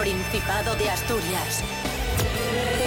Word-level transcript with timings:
Principado 0.00 0.74
de 0.76 0.88
Asturias. 0.88 1.62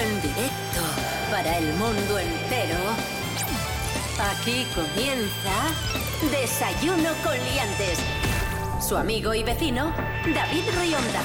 En 0.04 0.20
directo 0.20 0.82
para 1.30 1.60
el 1.60 1.72
mundo 1.76 2.18
entero. 2.18 2.80
Aquí 4.32 4.66
comienza 4.74 6.32
Desayuno 6.32 7.12
con 7.24 7.34
Liantes. 7.34 8.00
Su 8.82 8.98
amigo 8.98 9.32
y 9.36 9.44
vecino, 9.44 9.94
David 10.34 10.64
Rionda. 10.82 11.22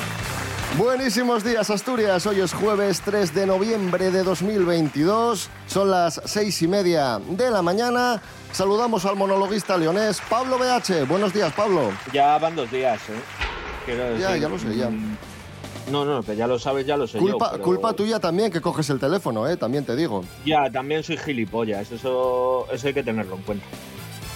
Buenísimos 0.77 1.43
días 1.43 1.71
Asturias, 1.71 2.27
hoy 2.27 2.41
es 2.41 2.53
jueves 2.53 3.01
3 3.03 3.35
de 3.35 3.47
noviembre 3.47 4.11
de 4.11 4.23
2022, 4.23 5.49
son 5.67 5.91
las 5.91 6.21
seis 6.27 6.61
y 6.61 6.69
media 6.69 7.19
de 7.27 7.51
la 7.51 7.63
mañana, 7.63 8.21
saludamos 8.53 9.07
al 9.07 9.17
monologuista 9.17 9.79
leonés 9.79 10.21
Pablo 10.29 10.59
BH, 10.59 11.07
buenos 11.09 11.33
días 11.33 11.51
Pablo. 11.55 11.91
Ya 12.13 12.37
van 12.37 12.55
dos 12.55 12.71
días, 12.71 13.01
¿eh? 13.09 13.19
Quiero 13.87 14.19
Ya, 14.19 14.29
decir, 14.29 14.43
ya 14.43 14.49
lo 14.51 14.59
sé, 14.59 14.77
ya. 14.77 14.91
No, 15.91 16.05
no, 16.05 16.23
que 16.23 16.37
ya 16.37 16.47
lo 16.47 16.59
sabes, 16.59 16.87
ya 16.87 16.97
lo 16.97 17.07
sé 17.07 17.19
Culpa, 17.19 17.47
yo. 17.47 17.53
pero- 17.53 17.65
culpa 17.65 17.93
tuya 17.95 18.21
también 18.21 18.51
que 18.53 18.61
coges 18.61 18.89
el 18.91 18.99
teléfono, 18.99 19.47
eh, 19.49 19.57
también 19.57 19.85
te 19.85 19.97
digo. 19.97 20.25
Ya, 20.45 20.71
también 20.71 21.03
soy 21.03 21.17
gilipollas, 21.17 21.91
eso, 21.91 22.67
eso 22.73 22.87
hay 22.87 22.95
que 22.95 23.03
tenerlo 23.03 23.37
en 23.37 23.43
cuenta. 23.43 23.67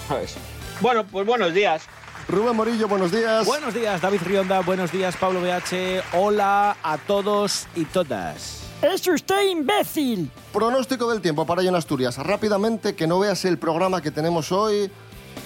¿Sabes? 0.08 0.34
Bueno, 0.80 1.04
pues 1.06 1.26
buenos 1.26 1.52
días. 1.54 1.82
Rubén 2.28 2.56
Morillo, 2.56 2.88
buenos 2.88 3.10
días. 3.12 3.44
Buenos 3.46 3.74
días, 3.74 4.00
David 4.00 4.20
Rionda. 4.24 4.60
Buenos 4.60 4.92
días, 4.92 5.16
Pablo 5.16 5.40
BH. 5.40 6.02
Hola 6.14 6.76
a 6.82 6.98
todos 6.98 7.66
y 7.74 7.84
todas. 7.84 8.60
¡Es 8.80 9.06
usted 9.06 9.48
imbécil! 9.48 10.30
Pronóstico 10.52 11.08
del 11.10 11.20
tiempo 11.20 11.46
para 11.46 11.60
hoy 11.60 11.68
en 11.68 11.74
Asturias, 11.74 12.16
rápidamente 12.18 12.94
que 12.96 13.06
no 13.06 13.18
veas 13.20 13.44
el 13.44 13.58
programa 13.58 14.00
que 14.02 14.10
tenemos 14.10 14.50
hoy, 14.52 14.90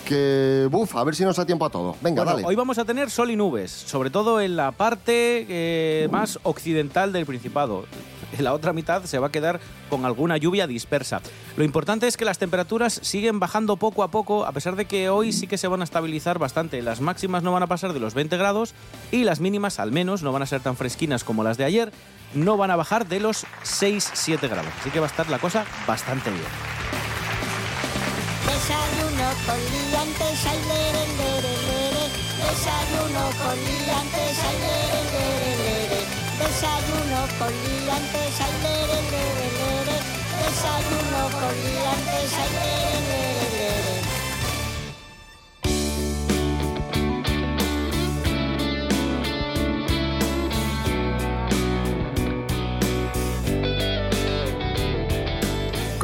que, 0.05 0.69
buf, 0.71 0.95
a 0.97 1.05
ver 1.05 1.15
si 1.15 1.25
nos 1.25 1.37
da 1.37 1.45
tiempo 1.45 1.65
a 1.65 1.71
todo. 1.71 1.97
Venga, 2.01 2.23
Bueno, 2.23 2.37
dale. 2.37 2.47
hoy 2.49 2.55
vamos 2.57 2.79
a 2.79 2.85
tener 2.85 3.11
sol 3.11 3.31
y 3.31 3.37
nubes, 3.37 3.71
sobre 3.71 4.11
todo 4.11 4.41
en 4.41 4.57
la 4.57 4.73
parte 4.73 5.47
eh, 5.49 6.09
más 6.11 6.39
occidental 6.43 7.13
del 7.13 7.27
Principado. 7.27 7.85
En 8.37 8.45
la 8.45 8.53
otra 8.55 8.73
mitad 8.73 9.05
se 9.05 9.19
va 9.19 9.29
a 9.29 9.31
quedar 9.31 9.61
con 9.89 10.05
alguna 10.05 10.37
lluvia 10.37 10.67
dispersa. 10.67 11.21
Lo 11.57 11.65
importante 11.65 12.07
es 12.09 12.17
que 12.17 12.25
las 12.25 12.39
temperaturas 12.39 12.99
siguen 13.03 13.39
bajando 13.41 13.77
poco 13.77 14.03
a 14.03 14.09
poco, 14.11 14.45
a 14.45 14.53
pesar 14.53 14.75
de 14.77 14.85
que 14.85 15.09
hoy 15.09 15.33
sí 15.33 15.47
que 15.47 15.57
se 15.59 15.69
van 15.69 15.81
a 15.81 15.85
estabilizar 15.85 16.39
bastante. 16.39 16.83
Las 16.83 17.01
máximas 17.01 17.43
no 17.45 17.53
van 17.53 17.63
a 17.63 17.67
pasar 17.69 17.93
de 17.93 18.01
los 18.01 18.15
20 18.15 18.37
grados 18.37 18.75
y 19.13 19.25
las 19.25 19.41
mínimas, 19.41 19.79
al 19.79 19.93
menos, 19.93 20.23
no 20.23 20.33
van 20.33 20.43
a 20.43 20.47
ser 20.47 20.61
tan 20.61 20.77
fresquinas 20.77 21.25
como 21.25 21.45
las 21.45 21.57
de 21.57 21.65
ayer, 21.65 21.93
no 22.35 22.57
van 22.57 22.73
a 22.73 22.77
bajar 22.77 23.07
de 23.07 23.21
los 23.21 23.47
6-7 23.65 24.49
grados. 24.49 24.73
Así 24.81 24.91
que 24.91 24.99
va 25.01 25.07
a 25.07 25.11
estar 25.11 25.31
la 25.31 25.39
cosa 25.39 25.65
bastante 25.87 26.31
bien. 26.31 27.16
Desayuno 28.47 29.29
con 29.45 29.59
liantes, 29.73 30.47
ay, 30.47 30.61
lere, 30.71 31.03
lere, 31.19 31.53
lere. 31.69 32.05
Desayuno 32.43 33.25
con 33.43 33.57
liantes, 33.67 34.39
ay, 34.49 34.57
lere, 34.65 35.01
lere, 35.15 35.51
lere. 35.63 36.01
Desayuno 36.41 37.21
con 37.39 37.53
liantes, 37.65 38.41
ay, 38.47 38.55
lere, 38.65 38.99
lere, 39.13 39.47
lere. 39.61 39.97
Desayuno 40.41 41.23
con 41.41 41.55
liantes, 41.65 42.33
ay, 42.43 42.51
lere, 42.59 42.86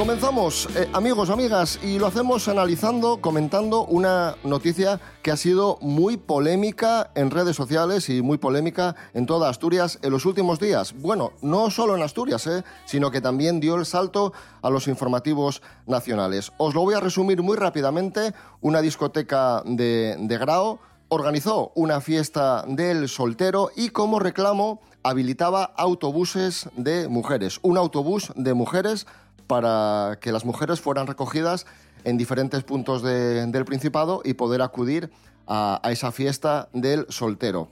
Comenzamos, 0.02 0.68
eh, 0.74 0.88
amigos, 0.94 1.30
amigas, 1.30 1.78
y 1.80 2.00
lo 2.00 2.08
hacemos 2.08 2.48
analizando, 2.48 3.20
comentando 3.20 3.84
una 3.84 4.34
noticia 4.42 5.00
que 5.22 5.30
ha 5.30 5.36
sido 5.36 5.78
muy 5.80 6.16
polémica 6.16 7.12
en 7.14 7.30
redes 7.30 7.54
sociales 7.54 8.08
y 8.08 8.20
muy 8.20 8.36
polémica 8.36 8.96
en 9.14 9.26
toda 9.26 9.48
Asturias 9.48 10.00
en 10.02 10.10
los 10.10 10.26
últimos 10.26 10.58
días. 10.58 10.92
Bueno, 10.92 11.34
no 11.40 11.70
solo 11.70 11.94
en 11.94 12.02
Asturias, 12.02 12.48
eh, 12.48 12.64
sino 12.84 13.12
que 13.12 13.20
también 13.20 13.60
dio 13.60 13.76
el 13.76 13.86
salto 13.86 14.32
a 14.60 14.70
los 14.70 14.88
informativos 14.88 15.62
nacionales. 15.86 16.50
Os 16.56 16.74
lo 16.74 16.80
voy 16.80 16.94
a 16.94 17.00
resumir 17.00 17.40
muy 17.40 17.56
rápidamente. 17.56 18.34
Una 18.60 18.80
discoteca 18.80 19.62
de, 19.64 20.16
de 20.18 20.36
Grao 20.36 20.80
organizó 21.10 21.70
una 21.76 22.00
fiesta 22.00 22.64
del 22.66 23.08
soltero 23.08 23.70
y 23.76 23.90
como 23.90 24.18
reclamo 24.18 24.80
habilitaba 25.04 25.64
autobuses 25.76 26.68
de 26.76 27.06
mujeres. 27.06 27.60
Un 27.62 27.76
autobús 27.76 28.32
de 28.34 28.54
mujeres 28.54 29.06
para 29.52 30.16
que 30.18 30.32
las 30.32 30.46
mujeres 30.46 30.80
fueran 30.80 31.06
recogidas 31.06 31.66
en 32.04 32.16
diferentes 32.16 32.64
puntos 32.64 33.02
de- 33.02 33.44
del 33.48 33.66
Principado 33.66 34.22
y 34.24 34.32
poder 34.32 34.62
acudir 34.62 35.10
a 35.46 35.78
esa 35.90 36.10
fiesta 36.10 36.70
del 36.72 37.04
soltero. 37.10 37.68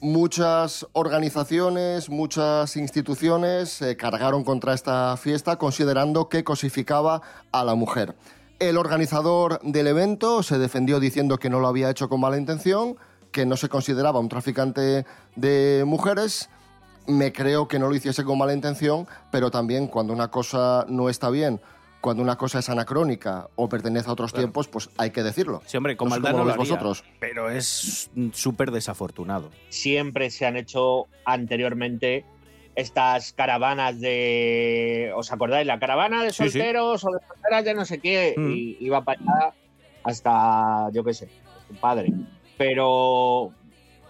Muchas 0.00 0.86
organizaciones, 0.92 2.08
muchas 2.08 2.76
instituciones 2.76 3.68
se 3.70 3.96
cargaron 3.96 4.44
contra 4.44 4.74
esta 4.74 5.16
fiesta 5.16 5.56
considerando 5.56 6.28
que 6.28 6.44
cosificaba 6.44 7.20
a 7.50 7.64
la 7.64 7.74
mujer. 7.74 8.14
El 8.60 8.76
organizador 8.76 9.58
del 9.64 9.88
evento 9.88 10.44
se 10.44 10.58
defendió 10.58 11.00
diciendo 11.00 11.38
que 11.38 11.50
no 11.50 11.58
lo 11.58 11.66
había 11.66 11.90
hecho 11.90 12.08
con 12.08 12.20
mala 12.20 12.38
intención, 12.38 12.96
que 13.32 13.44
no 13.44 13.56
se 13.56 13.68
consideraba 13.68 14.20
un 14.20 14.28
traficante 14.28 15.04
de 15.34 15.82
mujeres 15.84 16.48
me 17.08 17.32
creo 17.32 17.66
que 17.66 17.78
no 17.80 17.88
lo 17.88 17.94
hiciese 17.96 18.22
con 18.22 18.38
mala 18.38 18.54
intención, 18.54 19.06
pero 19.32 19.50
también 19.50 19.88
cuando 19.88 20.12
una 20.12 20.28
cosa 20.30 20.86
no 20.88 21.08
está 21.08 21.30
bien, 21.30 21.60
cuando 22.00 22.22
una 22.22 22.36
cosa 22.36 22.60
es 22.60 22.68
anacrónica 22.68 23.48
o 23.56 23.68
pertenece 23.68 24.08
a 24.08 24.12
otros 24.12 24.32
tiempos, 24.32 24.68
pues 24.68 24.88
hay 24.98 25.10
que 25.10 25.24
decirlo. 25.24 25.62
Sí, 25.66 25.76
hombre, 25.76 25.96
con 25.96 26.08
No 26.08 26.14
maldad 26.14 26.30
no 26.30 26.38
lo 26.38 26.42
haría, 26.44 26.56
vosotros. 26.56 27.02
pero 27.18 27.50
es 27.50 28.08
súper 28.32 28.70
desafortunado. 28.70 29.50
Siempre 29.70 30.30
se 30.30 30.46
han 30.46 30.56
hecho 30.56 31.06
anteriormente 31.24 32.24
estas 32.76 33.32
caravanas 33.32 33.98
de. 34.00 35.12
¿Os 35.16 35.32
acordáis? 35.32 35.66
La 35.66 35.80
caravana 35.80 36.22
de 36.22 36.30
Sí, 36.30 36.44
sí. 36.44 36.50
solteros 36.50 37.04
o 37.04 37.08
de 37.10 37.18
solteras 37.26 37.64
de 37.64 37.74
no 37.74 37.84
sé 37.84 37.98
qué. 37.98 38.34
Mm. 38.36 38.50
Y 38.52 38.76
iba 38.80 39.02
para 39.02 39.18
allá 39.20 39.54
hasta, 40.04 40.88
yo 40.92 41.02
qué 41.02 41.14
sé, 41.14 41.28
su 41.66 41.74
padre. 41.80 42.12
Pero. 42.56 43.52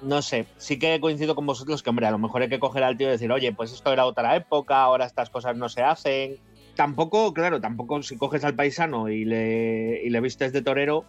No 0.02 0.22
sé, 0.22 0.46
sí 0.56 0.78
que 0.78 1.00
coincido 1.00 1.34
con 1.34 1.46
vosotros 1.46 1.82
que, 1.82 1.90
hombre, 1.90 2.06
a 2.06 2.10
lo 2.10 2.18
mejor 2.18 2.42
hay 2.42 2.48
que 2.48 2.60
coger 2.60 2.84
al 2.84 2.96
tío 2.96 3.08
y 3.08 3.10
decir, 3.10 3.32
oye, 3.32 3.52
pues 3.52 3.72
esto 3.72 3.92
era 3.92 4.06
otra 4.06 4.36
época, 4.36 4.82
ahora 4.82 5.06
estas 5.06 5.30
cosas 5.30 5.56
no 5.56 5.68
se 5.68 5.82
hacen. 5.82 6.36
Tampoco, 6.76 7.34
claro, 7.34 7.60
tampoco 7.60 8.02
si 8.02 8.16
coges 8.16 8.44
al 8.44 8.54
paisano 8.54 9.08
y 9.08 9.24
le, 9.24 10.00
y 10.04 10.10
le 10.10 10.20
vistes 10.20 10.52
de 10.52 10.62
torero, 10.62 11.04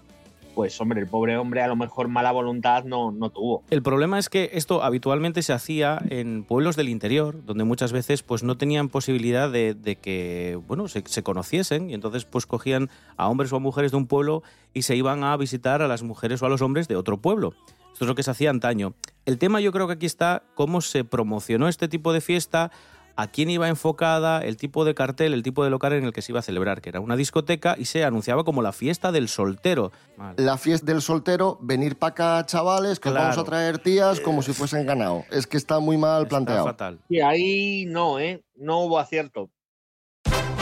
pues 0.56 0.82
hombre, 0.82 1.00
el 1.00 1.08
pobre 1.08 1.38
hombre 1.38 1.62
a 1.62 1.68
lo 1.68 1.76
mejor 1.76 2.08
mala 2.08 2.32
voluntad 2.32 2.84
no, 2.84 3.12
no 3.12 3.30
tuvo. 3.30 3.64
El 3.70 3.84
problema 3.84 4.18
es 4.18 4.30
que 4.30 4.50
esto 4.54 4.84
habitualmente 4.84 5.42
se 5.44 5.54
hacía 5.54 6.02
en 6.10 6.44
pueblos 6.44 6.76
del 6.76 6.90
interior, 6.90 7.46
donde 7.46 7.64
muchas 7.64 7.92
veces 7.92 8.24
pues 8.24 8.44
no 8.44 8.58
tenían 8.58 8.90
posibilidad 8.90 9.50
de, 9.52 9.76
de 9.76 9.96
que 9.96 10.60
bueno 10.68 10.88
se, 10.88 11.04
se 11.06 11.24
conociesen 11.24 11.90
y 11.90 11.94
entonces 11.94 12.26
pues 12.26 12.46
cogían 12.46 12.90
a 13.16 13.30
hombres 13.30 13.54
o 13.54 13.58
a 13.58 13.60
mujeres 13.60 13.92
de 13.92 13.98
un 13.98 14.08
pueblo 14.08 14.44
y 14.74 14.82
se 14.82 14.96
iban 14.96 15.24
a 15.24 15.38
visitar 15.38 15.82
a 15.82 15.88
las 15.88 16.04
mujeres 16.04 16.42
o 16.42 16.48
a 16.48 16.50
los 16.50 16.62
hombres 16.62 16.88
de 16.88 16.96
otro 16.96 17.18
pueblo. 17.18 17.54
Esto 17.94 18.06
es 18.06 18.08
lo 18.08 18.16
que 18.16 18.24
se 18.24 18.32
hacía 18.32 18.50
antaño. 18.50 18.94
El 19.26 19.38
tema 19.38 19.60
yo 19.60 19.72
creo 19.72 19.88
que 19.88 19.94
aquí 19.94 20.06
está 20.06 20.44
cómo 20.56 20.82
se 20.82 21.04
promocionó 21.04 21.68
este 21.68 21.88
tipo 21.88 22.14
de 22.14 22.22
fiesta, 22.22 22.72
a 23.16 23.28
quién 23.28 23.50
iba 23.50 23.68
enfocada, 23.68 24.40
el 24.40 24.56
tipo 24.56 24.86
de 24.86 24.96
cartel, 24.96 25.34
el 25.34 25.44
tipo 25.44 25.66
de 25.66 25.70
local 25.70 25.92
en 25.92 26.06
el 26.06 26.14
que 26.14 26.22
se 26.22 26.32
iba 26.32 26.40
a 26.40 26.42
celebrar, 26.44 26.80
que 26.80 26.88
era 26.88 27.02
una 27.02 27.18
discoteca 27.18 27.76
y 27.78 27.84
se 27.84 28.06
anunciaba 28.06 28.46
como 28.46 28.62
la 28.62 28.72
fiesta 28.72 29.12
del 29.12 29.28
soltero. 29.28 29.92
La 30.38 30.58
fiesta 30.58 30.86
del 30.90 31.02
soltero, 31.02 31.58
venir 31.62 31.98
para 31.98 32.12
acá, 32.12 32.46
chavales, 32.46 32.98
que 33.02 33.10
os 33.10 33.14
Claro. 33.14 33.28
vamos 33.32 33.38
a 33.38 33.44
traer 33.44 33.80
tías 33.80 34.22
como 34.22 34.42
si 34.42 34.54
fuesen 34.54 34.86
ganado. 34.86 35.26
Es 35.32 35.48
que 35.48 35.58
está 35.58 35.80
muy 35.80 35.98
mal 35.98 36.20
Está 36.24 36.30
planteado. 36.30 36.64
fatal. 36.66 37.00
Y 37.10 37.20
ahí 37.20 37.86
no, 37.88 38.20
¿eh? 38.20 38.42
No 38.56 38.80
hubo 38.84 38.98
acierto. 38.98 39.50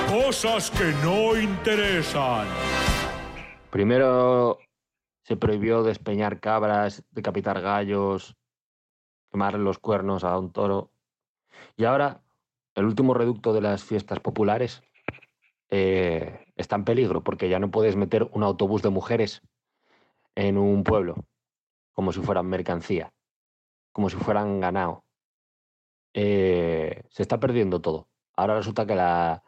Cosas 0.10 0.72
que 0.72 0.86
no 1.04 1.38
interesan. 1.40 2.48
Primero 3.70 4.58
se 5.28 5.36
prohibió 5.36 5.84
despeñar 5.84 6.40
cabras, 6.40 7.04
decapitar 7.12 7.60
gallos, 7.60 8.38
quemar 9.30 9.56
los 9.56 9.78
cuernos 9.78 10.24
a 10.24 10.40
un 10.40 10.54
toro. 10.54 10.90
Y 11.76 11.84
ahora 11.84 12.24
el 12.76 12.86
último 12.86 13.14
reducto 13.14 13.52
de 13.52 13.60
las 13.60 13.84
fiestas 13.84 14.22
populares 14.22 14.84
eh, 15.70 16.46
está 16.56 16.78
en 16.78 16.86
peligro 16.86 17.26
porque 17.26 17.50
ya 17.50 17.60
no 17.60 17.70
puedes 17.70 17.98
meter 17.98 18.30
un 18.32 18.44
autobús 18.44 18.82
de 18.84 18.90
mujeres 18.90 19.42
en 20.36 20.58
un 20.58 20.86
pueblo 20.86 21.16
como 21.92 22.14
si 22.14 22.22
fueran 22.22 22.46
mercancía, 22.46 23.12
como 23.92 24.10
si 24.10 24.16
fueran 24.16 24.62
ganado. 24.62 25.04
Eh, 26.14 27.04
se 27.10 27.22
está 27.22 27.38
perdiendo 27.38 27.82
todo. 27.82 28.08
Ahora 28.38 28.56
resulta 28.56 28.86
que 28.86 28.96
la, 28.96 29.44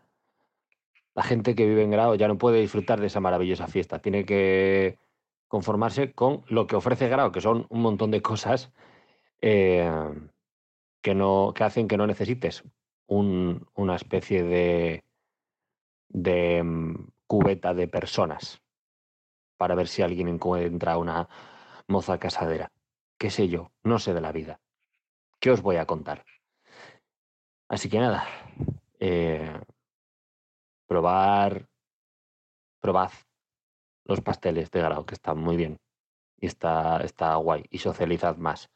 la 1.16 1.24
gente 1.24 1.56
que 1.56 1.66
vive 1.66 1.84
en 1.84 1.92
Grado 1.92 2.16
ya 2.16 2.28
no 2.28 2.38
puede 2.38 2.60
disfrutar 2.60 3.00
de 3.00 3.08
esa 3.08 3.22
maravillosa 3.22 3.68
fiesta. 3.68 4.00
Tiene 4.00 4.26
que 4.26 5.00
conformarse 5.50 6.14
con 6.14 6.46
lo 6.50 6.68
que 6.68 6.78
ofrece 6.78 7.10
Grado, 7.10 7.34
que 7.34 7.42
son 7.42 7.68
un 7.70 7.82
montón 7.82 8.12
de 8.12 8.22
cosas 8.24 8.74
eh, 9.42 9.92
que, 11.02 11.16
no, 11.16 11.54
que 11.56 11.64
hacen 11.64 11.88
que 11.88 11.98
no 11.98 12.08
necesites 12.08 12.64
un- 13.08 13.68
una 13.76 13.96
especie 13.96 14.44
de, 14.44 15.04
de 16.10 16.64
mm, 16.64 17.08
cubeta 17.28 17.74
de 17.74 17.88
personas 17.88 18.62
para 19.58 19.76
ver 19.76 19.88
si 19.88 20.02
alguien 20.02 20.28
encuentra 20.28 20.98
una 20.98 21.30
moza 21.88 22.20
casadera. 22.20 22.72
¿Qué 23.18 23.30
sé 23.30 23.50
yo? 23.50 23.72
No 23.84 24.00
sé 24.00 24.14
de 24.14 24.22
la 24.22 24.32
vida. 24.32 24.62
¿qué 25.40 25.52
os 25.52 25.62
voy 25.62 25.78
a 25.78 25.86
contar? 25.88 26.26
Así 27.70 27.88
que 27.90 28.00
nada, 28.00 28.26
eh, 29.00 29.60
probar, 30.88 31.70
probad 32.82 33.12
los 34.06 34.22
pasteles 34.22 34.72
de 34.72 34.82
grado, 34.82 35.06
que 35.06 35.16
están 35.16 35.38
muy 35.38 35.56
bien 35.58 35.80
y 36.42 36.48
está, 36.48 36.98
está 37.02 37.36
guay, 37.36 37.64
y 37.70 37.80
socializad 37.80 38.38
más. 38.38 38.70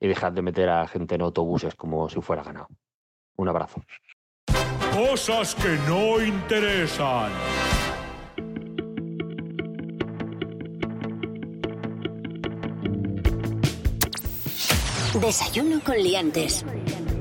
Y 0.00 0.08
dejad 0.08 0.32
de 0.32 0.42
meter 0.42 0.68
a 0.68 0.86
gente 0.88 1.14
en 1.14 1.22
autobuses 1.22 1.74
como 1.74 2.08
si 2.08 2.20
fuera 2.20 2.42
ganado. 2.42 2.68
Un 3.36 3.48
abrazo. 3.48 3.82
Cosas 4.92 5.54
que 5.54 5.78
no 5.88 6.20
interesan. 6.20 7.32
Desayuno 15.20 15.80
con 15.84 15.96
liantes. 15.96 16.64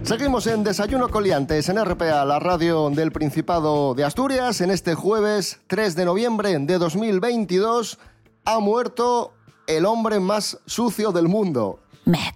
Seguimos 0.04 0.48
en 0.48 0.64
Desayuno 0.64 1.10
Coliantes 1.10 1.70
en 1.70 1.84
RPA, 1.84 2.26
la 2.26 2.40
radio 2.40 2.90
del 2.90 3.12
Principado 3.12 3.94
de 3.94 4.04
Asturias. 4.04 4.60
En 4.62 4.72
este 4.72 4.94
jueves 4.96 5.62
3 5.68 5.96
de 5.96 6.06
noviembre 6.06 6.58
de 6.60 6.78
2022 6.78 7.98
ha 8.46 8.60
muerto 8.60 9.34
el 9.68 9.86
hombre 9.86 10.20
más 10.20 10.60
sucio 10.66 11.12
del 11.12 11.28
mundo. 11.28 11.80
Meg. 12.06 12.36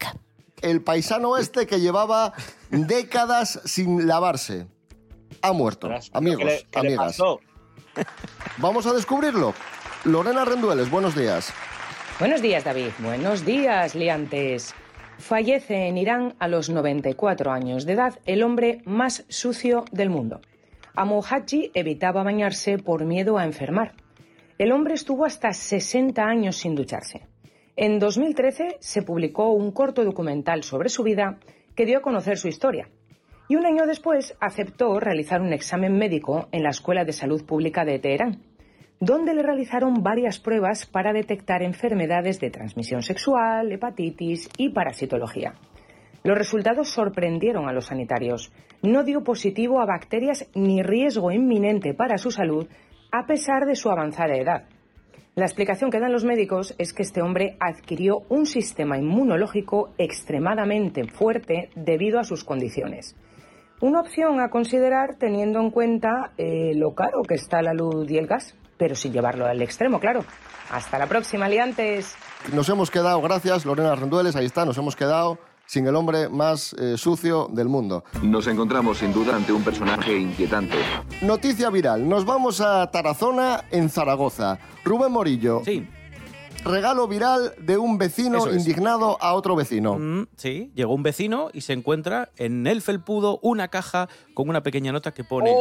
El 0.62 0.82
paisano 0.82 1.38
este 1.38 1.66
que 1.68 1.80
llevaba 1.82 2.34
décadas 2.70 3.60
sin 3.66 4.08
lavarse. 4.08 4.68
Ha 5.42 5.52
muerto. 5.52 5.90
Amigos, 6.14 6.40
¿qué 6.40 6.46
le- 6.46 6.68
qué 6.72 6.82
le 6.82 6.88
amigas. 6.88 7.06
pasó? 7.18 7.40
Vamos 8.58 8.86
a 8.86 8.94
descubrirlo. 8.94 9.54
Lorena 10.06 10.46
Rendueles, 10.46 10.90
buenos 10.90 11.16
días. 11.16 11.52
Buenos 12.20 12.42
días, 12.42 12.64
David. 12.64 12.90
Buenos 13.00 13.44
días, 13.44 13.96
liantes. 13.96 14.74
Fallece 15.18 15.88
en 15.88 15.98
Irán 15.98 16.36
a 16.40 16.48
los 16.48 16.70
94 16.70 17.52
años 17.52 17.86
de 17.86 17.94
edad 17.94 18.20
el 18.26 18.44
hombre 18.44 18.82
más 18.86 19.26
sucio 19.30 19.86
del 19.92 20.10
mundo. 20.10 20.42
Amu 20.94 21.22
Haji 21.22 21.72
evitaba 21.74 22.24
bañarse 22.24 22.78
por 22.78 23.06
miedo 23.06 23.38
a 23.38 23.46
enfermar. 23.46 23.94
El 24.58 24.72
hombre 24.72 24.94
estuvo 24.94 25.26
hasta 25.26 25.52
60 25.52 26.24
años 26.24 26.58
sin 26.58 26.76
ducharse. 26.76 27.28
En 27.76 28.00
2013 28.00 28.78
se 28.80 29.02
publicó 29.02 29.52
un 29.52 29.72
corto 29.72 30.04
documental 30.04 30.64
sobre 30.64 30.90
su 30.90 31.04
vida 31.04 31.40
que 31.76 31.86
dio 31.86 31.98
a 31.98 32.02
conocer 32.02 32.38
su 32.38 32.48
historia. 32.48 32.90
Y 33.48 33.56
un 33.56 33.66
año 33.66 33.86
después 33.86 34.36
aceptó 34.40 35.00
realizar 35.00 35.42
un 35.42 35.54
examen 35.54 35.98
médico 35.98 36.48
en 36.52 36.64
la 36.64 36.70
Escuela 36.70 37.04
de 37.04 37.14
Salud 37.14 37.46
Pública 37.46 37.84
de 37.84 38.00
Teherán 38.00 38.55
donde 39.00 39.34
le 39.34 39.44
realizaron 39.44 40.04
varias 40.04 40.40
pruebas 40.40 40.86
para 40.86 41.14
detectar 41.14 41.62
enfermedades 41.64 42.40
de 42.40 42.50
transmisión 42.50 43.02
sexual, 43.02 43.72
hepatitis 43.72 44.50
y 44.58 44.70
parasitología. 44.70 45.56
Los 46.24 46.38
resultados 46.38 46.90
sorprendieron 46.90 47.70
a 47.70 47.74
los 47.74 47.86
sanitarios. 47.86 48.52
No 48.82 49.04
dio 49.04 49.24
positivo 49.24 49.80
a 49.80 49.86
bacterias 49.86 50.50
ni 50.56 50.82
riesgo 50.82 51.32
inminente 51.32 51.94
para 51.94 52.18
su 52.18 52.32
salud, 52.32 52.68
a 53.12 53.26
pesar 53.28 53.66
de 53.66 53.76
su 53.76 53.92
avanzada 53.92 54.36
edad. 54.36 54.64
La 55.36 55.46
explicación 55.46 55.92
que 55.92 56.00
dan 56.00 56.14
los 56.14 56.24
médicos 56.24 56.74
es 56.78 56.94
que 56.94 57.04
este 57.04 57.22
hombre 57.22 57.58
adquirió 57.60 58.24
un 58.30 58.46
sistema 58.46 58.98
inmunológico 58.98 59.94
extremadamente 59.98 61.04
fuerte 61.08 61.70
debido 61.76 62.20
a 62.20 62.24
sus 62.24 62.44
condiciones. 62.44 63.16
Una 63.82 64.00
opción 64.00 64.40
a 64.40 64.50
considerar 64.50 65.18
teniendo 65.18 65.60
en 65.60 65.72
cuenta 65.72 66.32
eh, 66.38 66.72
lo 66.74 66.96
caro 66.96 67.22
que 67.22 67.36
está 67.36 67.62
la 67.62 67.74
luz 67.74 68.10
y 68.10 68.18
el 68.18 68.28
gas, 68.28 68.56
pero 68.78 68.96
sin 68.96 69.14
llevarlo 69.14 69.46
al 69.46 69.62
extremo, 69.62 70.00
claro. 70.00 70.24
Hasta 70.72 70.98
la 70.98 71.08
próxima, 71.08 71.48
liantes. 71.48 72.16
Nos 72.54 72.68
hemos 72.70 72.90
quedado, 72.92 73.22
gracias 73.22 73.66
Lorena 73.66 73.96
Rendueles, 73.96 74.36
ahí 74.36 74.46
está, 74.46 74.66
nos 74.66 74.78
hemos 74.78 74.96
quedado 74.96 75.38
sin 75.68 75.88
el 75.88 75.96
hombre 75.96 76.30
más 76.30 76.74
eh, 76.74 76.96
sucio 76.98 77.48
del 77.52 77.68
mundo. 77.70 78.04
Nos 78.22 78.46
encontramos 78.48 79.00
sin 79.00 79.12
duda 79.14 79.36
ante 79.36 79.52
un 79.52 79.64
personaje 79.64 80.16
inquietante. 80.18 80.76
Noticia 81.22 81.70
viral, 81.70 82.08
nos 82.08 82.26
vamos 82.26 82.62
a 82.62 82.90
Tarazona, 82.92 83.64
en 83.72 83.90
Zaragoza. 83.90 84.60
Rubén 84.84 85.12
Morillo, 85.12 85.62
Sí. 85.66 85.88
regalo 86.64 87.08
viral 87.08 87.54
de 87.60 87.78
un 87.78 87.98
vecino 87.98 88.46
es. 88.48 88.56
indignado 88.58 89.18
a 89.22 89.34
otro 89.34 89.56
vecino. 89.56 89.98
Mm, 90.00 90.28
sí, 90.36 90.72
llegó 90.76 90.94
un 90.94 91.04
vecino 91.04 91.50
y 91.54 91.62
se 91.62 91.74
encuentra 91.74 92.30
en 92.38 92.68
el 92.68 92.82
felpudo 92.82 93.40
una 93.42 93.68
caja 93.70 94.08
con 94.36 94.50
una 94.50 94.62
pequeña 94.62 94.92
nota 94.92 95.14
que 95.14 95.24
pone 95.24 95.56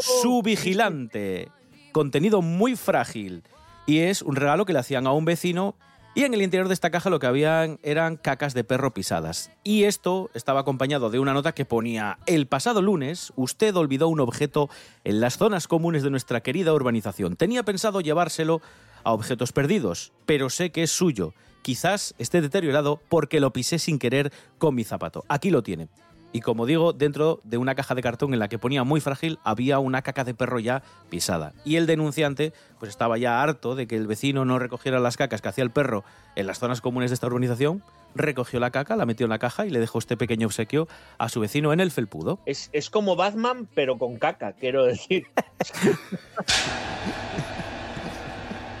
su 0.00 0.42
vigilante. 0.42 1.50
Contenido 1.92 2.42
muy 2.42 2.76
frágil. 2.76 3.42
Y 3.86 4.00
es 4.00 4.22
un 4.22 4.36
regalo 4.36 4.66
que 4.66 4.72
le 4.72 4.78
hacían 4.78 5.06
a 5.06 5.12
un 5.12 5.24
vecino 5.24 5.74
y 6.12 6.24
en 6.24 6.34
el 6.34 6.42
interior 6.42 6.66
de 6.66 6.74
esta 6.74 6.90
caja 6.90 7.08
lo 7.08 7.20
que 7.20 7.28
habían 7.28 7.78
eran 7.84 8.16
cacas 8.16 8.52
de 8.52 8.64
perro 8.64 8.92
pisadas. 8.92 9.52
Y 9.62 9.84
esto 9.84 10.28
estaba 10.34 10.60
acompañado 10.60 11.08
de 11.08 11.20
una 11.20 11.32
nota 11.32 11.52
que 11.52 11.64
ponía, 11.64 12.18
el 12.26 12.48
pasado 12.48 12.82
lunes 12.82 13.32
usted 13.36 13.76
olvidó 13.76 14.08
un 14.08 14.18
objeto 14.18 14.68
en 15.04 15.20
las 15.20 15.38
zonas 15.38 15.68
comunes 15.68 16.02
de 16.02 16.10
nuestra 16.10 16.40
querida 16.40 16.74
urbanización. 16.74 17.36
Tenía 17.36 17.62
pensado 17.62 18.00
llevárselo 18.00 18.60
a 19.04 19.12
objetos 19.12 19.52
perdidos, 19.52 20.12
pero 20.26 20.50
sé 20.50 20.72
que 20.72 20.82
es 20.82 20.90
suyo. 20.90 21.32
Quizás 21.62 22.14
esté 22.18 22.40
deteriorado 22.40 23.00
porque 23.08 23.38
lo 23.38 23.52
pisé 23.52 23.78
sin 23.78 24.00
querer 24.00 24.32
con 24.58 24.74
mi 24.74 24.82
zapato. 24.82 25.24
Aquí 25.28 25.50
lo 25.50 25.62
tiene. 25.62 25.88
Y 26.32 26.40
como 26.42 26.64
digo, 26.64 26.92
dentro 26.92 27.40
de 27.42 27.56
una 27.58 27.74
caja 27.74 27.94
de 27.94 28.02
cartón 28.02 28.32
en 28.32 28.38
la 28.38 28.48
que 28.48 28.58
ponía 28.58 28.84
muy 28.84 29.00
frágil 29.00 29.38
había 29.42 29.80
una 29.80 30.02
caca 30.02 30.22
de 30.22 30.34
perro 30.34 30.60
ya 30.60 30.82
pisada. 31.08 31.52
Y 31.64 31.76
el 31.76 31.86
denunciante 31.86 32.52
pues 32.78 32.90
estaba 32.90 33.18
ya 33.18 33.42
harto 33.42 33.74
de 33.74 33.88
que 33.88 33.96
el 33.96 34.06
vecino 34.06 34.44
no 34.44 34.58
recogiera 34.58 35.00
las 35.00 35.16
cacas 35.16 35.42
que 35.42 35.48
hacía 35.48 35.64
el 35.64 35.70
perro 35.70 36.04
en 36.36 36.46
las 36.46 36.60
zonas 36.60 36.80
comunes 36.80 37.10
de 37.10 37.14
esta 37.14 37.26
urbanización, 37.26 37.82
recogió 38.14 38.60
la 38.60 38.70
caca, 38.70 38.94
la 38.96 39.06
metió 39.06 39.24
en 39.26 39.30
la 39.30 39.38
caja 39.38 39.66
y 39.66 39.70
le 39.70 39.80
dejó 39.80 39.98
este 39.98 40.16
pequeño 40.16 40.46
obsequio 40.46 40.86
a 41.18 41.28
su 41.28 41.40
vecino 41.40 41.72
en 41.72 41.80
el 41.80 41.90
felpudo. 41.90 42.38
Es, 42.46 42.70
es 42.72 42.90
como 42.90 43.16
Batman, 43.16 43.68
pero 43.74 43.98
con 43.98 44.16
caca, 44.18 44.52
quiero 44.52 44.84
decir. 44.84 45.26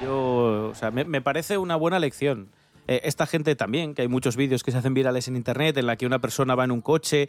Yo, 0.02 0.70
o 0.70 0.74
sea, 0.74 0.90
me, 0.90 1.04
me 1.04 1.20
parece 1.20 1.58
una 1.58 1.76
buena 1.76 1.98
lección. 1.98 2.48
Eh, 2.90 3.02
esta 3.04 3.24
gente 3.24 3.54
también, 3.54 3.94
que 3.94 4.02
hay 4.02 4.08
muchos 4.08 4.34
vídeos 4.34 4.64
que 4.64 4.72
se 4.72 4.78
hacen 4.78 4.94
virales 4.94 5.28
en 5.28 5.36
internet 5.36 5.76
en 5.76 5.86
la 5.86 5.94
que 5.94 6.06
una 6.06 6.18
persona 6.18 6.56
va 6.56 6.64
en 6.64 6.72
un 6.72 6.80
coche 6.80 7.28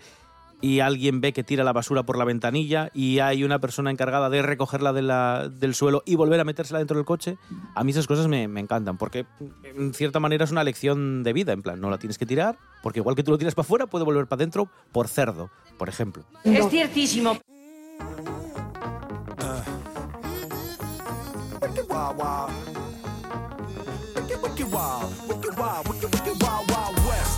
y 0.59 0.79
alguien 0.79 1.21
ve 1.21 1.33
que 1.33 1.43
tira 1.43 1.63
la 1.63 1.71
basura 1.71 2.01
por 2.03 2.17
la 2.17 2.25
ventanilla 2.25 2.89
y 2.95 3.19
hay 3.19 3.43
una 3.43 3.59
persona 3.59 3.91
encargada 3.91 4.31
de 4.31 4.41
recogerla 4.41 4.91
de 4.91 5.03
la- 5.03 5.49
del 5.49 5.75
suelo 5.75 6.01
y 6.03 6.15
volver 6.15 6.39
a 6.39 6.43
metérsela 6.45 6.79
dentro 6.79 6.97
del 6.97 7.05
coche. 7.05 7.37
A 7.75 7.83
mí 7.83 7.91
esas 7.91 8.07
cosas 8.07 8.27
me, 8.27 8.47
me 8.47 8.59
encantan 8.59 8.97
porque 8.97 9.27
en 9.63 9.93
cierta 9.93 10.19
manera 10.19 10.45
es 10.45 10.51
una 10.51 10.63
lección 10.63 11.21
de 11.21 11.33
vida, 11.33 11.53
en 11.53 11.61
plan, 11.61 11.79
no 11.79 11.91
la 11.91 11.99
tienes 11.99 12.17
que 12.17 12.25
tirar 12.25 12.57
porque 12.81 12.99
igual 12.99 13.15
que 13.15 13.21
tú 13.23 13.29
lo 13.29 13.37
tiras 13.37 13.53
para 13.53 13.63
afuera 13.65 13.85
puede 13.85 14.03
volver 14.05 14.25
para 14.25 14.39
adentro 14.39 14.67
por 14.91 15.07
cerdo, 15.07 15.51
por 15.77 15.89
ejemplo. 15.89 16.23
Es 16.43 16.67
ciertísimo. 16.69 17.37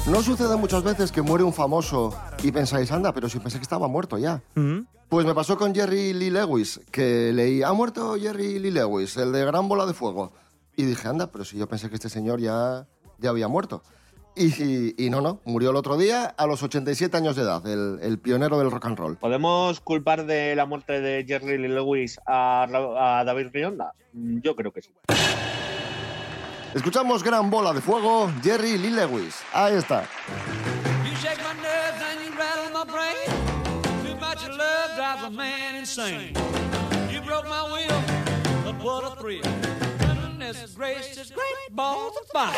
¿No 0.07 0.21
sucede 0.21 0.57
muchas 0.57 0.83
veces 0.83 1.11
que 1.11 1.21
muere 1.21 1.43
un 1.43 1.53
famoso 1.53 2.13
y 2.43 2.51
pensáis, 2.51 2.91
anda, 2.91 3.13
pero 3.13 3.29
si 3.29 3.39
pensé 3.39 3.57
que 3.57 3.63
estaba 3.63 3.87
muerto 3.87 4.17
ya? 4.17 4.41
Ujú. 4.55 4.85
Pues 5.07 5.25
me 5.25 5.33
pasó 5.33 5.57
con 5.57 5.73
Jerry 5.73 6.13
Lee 6.13 6.29
Lewis, 6.29 6.81
que 6.91 7.31
leí, 7.33 7.63
ha 7.63 7.71
muerto 7.71 8.15
Jerry 8.19 8.59
Lee 8.59 8.71
Lewis, 8.71 9.15
el 9.17 9.31
de 9.31 9.45
Gran 9.45 9.69
Bola 9.69 9.85
de 9.85 9.93
Fuego. 9.93 10.33
Y 10.75 10.83
dije, 10.83 11.07
anda, 11.07 11.27
pero 11.31 11.45
si 11.45 11.57
yo 11.57 11.67
pensé 11.69 11.87
que 11.89 11.95
este 11.95 12.09
señor 12.09 12.39
ya, 12.41 12.85
ya 13.19 13.29
había 13.29 13.47
muerto. 13.47 13.81
Y, 14.35 14.47
y- 14.63 14.95
y 14.97 15.09
no, 15.11 15.21
no, 15.21 15.39
murió 15.45 15.69
el 15.69 15.75
otro 15.75 15.95
día 15.95 16.25
a 16.25 16.47
los 16.47 16.63
87 16.63 17.15
años 17.15 17.35
de 17.35 17.43
edad, 17.43 17.65
el, 17.67 17.99
el 18.01 18.17
pionero 18.19 18.57
del 18.57 18.71
rock 18.71 18.85
and 18.87 18.97
roll. 18.97 19.15
¿Podemos 19.17 19.79
culpar 19.79 20.25
de 20.25 20.55
la 20.55 20.65
muerte 20.65 20.99
de 20.99 21.23
Jerry 21.25 21.59
Lee 21.59 21.67
Lewis 21.69 22.19
a, 22.25 22.63
a 22.63 23.23
David 23.23 23.47
Rionda? 23.53 23.93
Mm, 24.13 24.39
Yo 24.41 24.55
creo 24.55 24.71
que 24.73 24.81
sí. 24.81 24.89
Escuchamos 26.73 27.21
Gran 27.21 27.51
Bola 27.51 27.71
de 27.71 27.81
Fuego, 27.81 28.31
Jerry 28.43 28.79
Lee 28.79 28.89
Lewis. 28.89 29.43
Ahí 29.53 29.75
está. 29.75 30.07
You 31.05 31.15
shake 31.17 31.37
my 31.43 31.53
nerves 31.61 32.01
and 32.01 32.19
you 32.25 32.31
rattle 32.35 32.71
my 32.73 32.83
brain. 32.83 33.29
Too 34.03 34.15
much 34.19 34.47
love 34.47 34.95
drives 34.95 35.23
a 35.23 35.29
man 35.29 35.75
insane. 35.75 36.33
You 37.11 37.21
broke 37.21 37.47
my 37.47 37.61
will, 37.71 38.01
but 38.65 38.83
what 38.83 39.03
a 39.03 39.15
thrill. 39.21 39.43
Goodness 39.99 40.73
gracious, 40.75 41.29
great 41.29 41.75
balls 41.75 42.17
of 42.19 42.27
fire. 42.29 42.49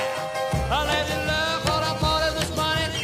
I 0.72 0.86
let 0.86 1.10
you 1.10 1.20
love 1.28 1.66
what 1.66 1.84
I 1.84 1.98
thought 2.00 2.24
it 2.32 2.36
was 2.40 2.50
funny. 2.52 3.04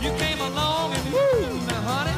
You 0.00 0.16
came 0.16 0.40
along 0.40 0.94
and 0.94 1.12
woo, 1.12 1.60
now 1.66 1.82
honey, 1.82 2.16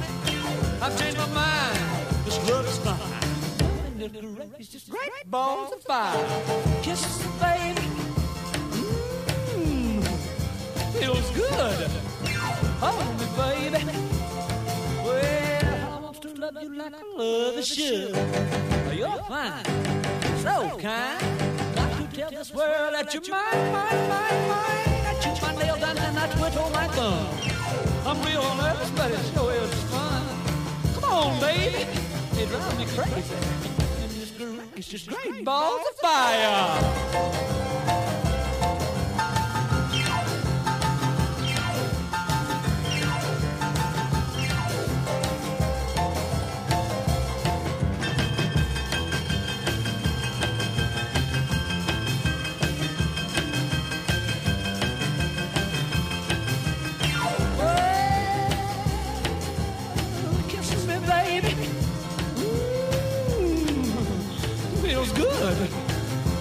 I've 0.81 0.97
changed 1.01 1.19
my 1.19 1.27
mind. 1.35 1.79
This 2.25 2.39
love 2.49 2.65
is 2.65 2.79
fine. 2.79 3.99
Goodness 3.99 4.51
gracious, 4.55 4.85
great 4.89 5.27
balls 5.27 5.73
of 5.73 5.83
fire. 5.83 6.25
Kisses, 6.83 7.27
baby. 7.41 8.00
feels 11.01 11.31
good. 11.31 11.91
Hold 12.81 13.17
me, 13.19 13.27
baby. 13.41 13.83
Well, 15.03 15.95
I 15.95 16.01
want 16.03 16.21
to 16.21 16.29
love 16.35 16.57
you 16.63 16.75
like 16.77 16.93
a 16.93 17.05
lover 17.17 17.63
should. 17.63 18.15
You're 18.93 19.23
fine, 19.29 19.65
so 20.45 20.77
kind. 20.79 21.21
Got 21.75 21.91
to 21.97 22.05
tell 22.17 22.31
this 22.31 22.53
world 22.53 22.93
that 22.95 23.15
you're 23.15 23.23
mine, 23.31 23.73
mine, 23.73 24.09
mine, 24.13 24.49
mine. 24.53 24.91
That 25.07 25.19
you're 25.25 25.41
my 25.41 25.63
nails 25.63 25.81
down 25.81 25.97
and 25.97 26.19
I 26.19 26.27
twiddle 26.37 26.71
my 26.71 26.87
thumb. 26.89 27.27
I'm 28.07 28.21
real 28.27 28.55
nervous, 28.57 28.91
but 28.91 29.11
it 29.11 29.25
sure 29.33 29.53
is 29.53 29.75
fun. 29.85 30.23
Come 30.95 31.05
on, 31.05 31.41
baby. 31.41 31.87
It 32.41 32.49
drives 32.51 32.79
me 32.79 32.85
crazy. 32.97 33.39
And 34.03 34.11
this 34.21 34.31
girl 34.33 34.59
is 34.77 34.87
just 34.87 35.09
great 35.09 35.45
balls 35.47 35.81
of 35.91 35.97
fire. 35.97 37.41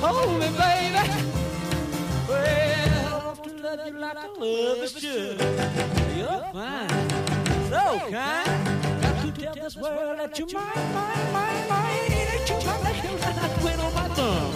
Hold 0.09 0.39
me, 0.39 0.47
baby. 0.57 1.05
Well, 2.27 3.35
to 3.43 3.49
love 3.61 3.79
you 3.85 3.93
like 3.99 4.17
I 4.17 4.25
love 4.25 4.77
is 4.81 4.93
should. 4.93 5.39
You're 6.17 6.45
fine, 6.51 6.89
so 7.69 7.83
kind. 8.09 9.01
Got 9.03 9.21
to 9.21 9.31
tell 9.39 9.53
this 9.53 9.75
world 9.77 10.17
that 10.17 10.39
you're 10.39 10.47
mine, 10.51 10.93
mine, 10.95 11.31
mine, 11.31 11.69
mine. 11.69 12.09
That 12.09 12.49
you're 12.49 12.57
mine, 12.65 12.83
that 12.83 13.61
you're 13.61 13.81
on 13.85 13.93
my 13.93 14.07
thumb. 14.15 14.51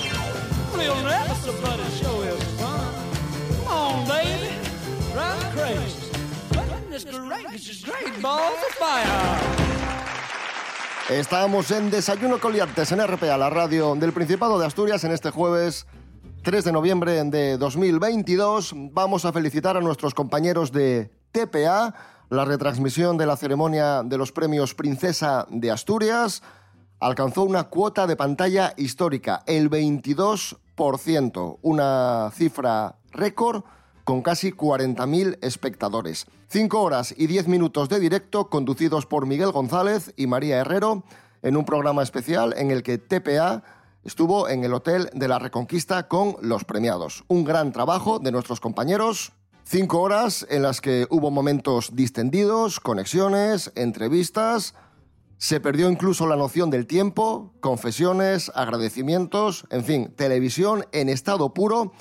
We'll 0.74 1.04
never 1.04 1.36
somebody 1.36 1.84
show 2.02 2.22
is 2.22 2.44
fun. 2.60 2.94
Come 3.58 3.68
on, 3.68 4.08
baby, 4.08 4.56
drive 5.12 5.56
crazy. 5.56 6.00
Goodness 6.52 7.04
gracious, 7.04 7.84
great 7.84 8.20
balls 8.24 8.58
of 8.58 8.74
fire. 8.74 10.13
Estábamos 11.10 11.70
en 11.72 11.92
Desayuno 11.92 12.40
con 12.40 12.54
Liantes 12.54 12.94
en 12.94 13.06
RPA, 13.06 13.38
la 13.38 13.50
radio 13.50 13.94
del 13.94 14.14
Principado 14.14 14.58
de 14.58 14.66
Asturias, 14.66 15.04
en 15.04 15.12
este 15.12 15.32
jueves 15.32 15.86
3 16.44 16.64
de 16.64 16.72
noviembre 16.72 17.22
de 17.26 17.58
2022. 17.58 18.74
Vamos 18.94 19.26
a 19.26 19.34
felicitar 19.34 19.76
a 19.76 19.82
nuestros 19.82 20.14
compañeros 20.14 20.72
de 20.72 21.12
TPA, 21.34 21.94
la 22.30 22.46
retransmisión 22.46 23.18
de 23.18 23.26
la 23.26 23.36
ceremonia 23.36 24.02
de 24.04 24.18
los 24.18 24.32
premios 24.32 24.74
Princesa 24.74 25.46
de 25.50 25.72
Asturias 25.72 26.42
alcanzó 27.02 27.44
una 27.44 27.66
cuota 27.66 28.08
de 28.08 28.16
pantalla 28.16 28.74
histórica, 28.78 29.44
el 29.46 29.70
22%, 29.70 31.58
una 31.62 32.32
cifra 32.34 32.96
récord 33.12 33.64
con 34.04 34.22
casi 34.22 34.52
40.000 34.52 35.38
espectadores. 35.42 36.26
Cinco 36.48 36.82
horas 36.82 37.14
y 37.18 37.28
diez 37.28 37.48
minutos 37.48 37.90
de 37.90 38.00
directo 38.00 38.50
conducidos 38.50 39.06
por 39.06 39.26
Miguel 39.26 39.52
González 39.52 40.14
y 40.18 40.28
María 40.28 40.58
Herrero 40.58 41.04
en 41.42 41.58
un 41.58 41.66
programa 41.66 42.04
especial 42.04 42.54
en 42.58 42.72
el 42.72 42.84
que 42.84 42.98
TPA 42.98 43.64
estuvo 44.04 44.50
en 44.50 44.64
el 44.64 44.74
Hotel 44.74 45.10
de 45.14 45.28
la 45.28 45.40
Reconquista 45.40 46.08
con 46.08 46.36
los 46.42 46.66
premiados. 46.66 47.24
Un 47.28 47.44
gran 47.44 47.72
trabajo 47.72 48.20
de 48.20 48.32
nuestros 48.32 48.60
compañeros. 48.60 49.34
Cinco 49.64 50.02
horas 50.02 50.46
en 50.50 50.62
las 50.62 50.82
que 50.82 51.08
hubo 51.10 51.32
momentos 51.32 51.96
distendidos, 51.96 52.80
conexiones, 52.80 53.72
entrevistas. 53.76 54.76
Se 55.38 55.60
perdió 55.60 55.90
incluso 55.90 56.28
la 56.28 56.36
noción 56.36 56.70
del 56.70 56.86
tiempo, 56.86 57.54
confesiones, 57.62 58.52
agradecimientos, 58.56 59.66
en 59.70 59.84
fin, 59.84 60.14
televisión 60.16 60.86
en 60.92 61.10
estado 61.10 61.54
puro 61.54 61.94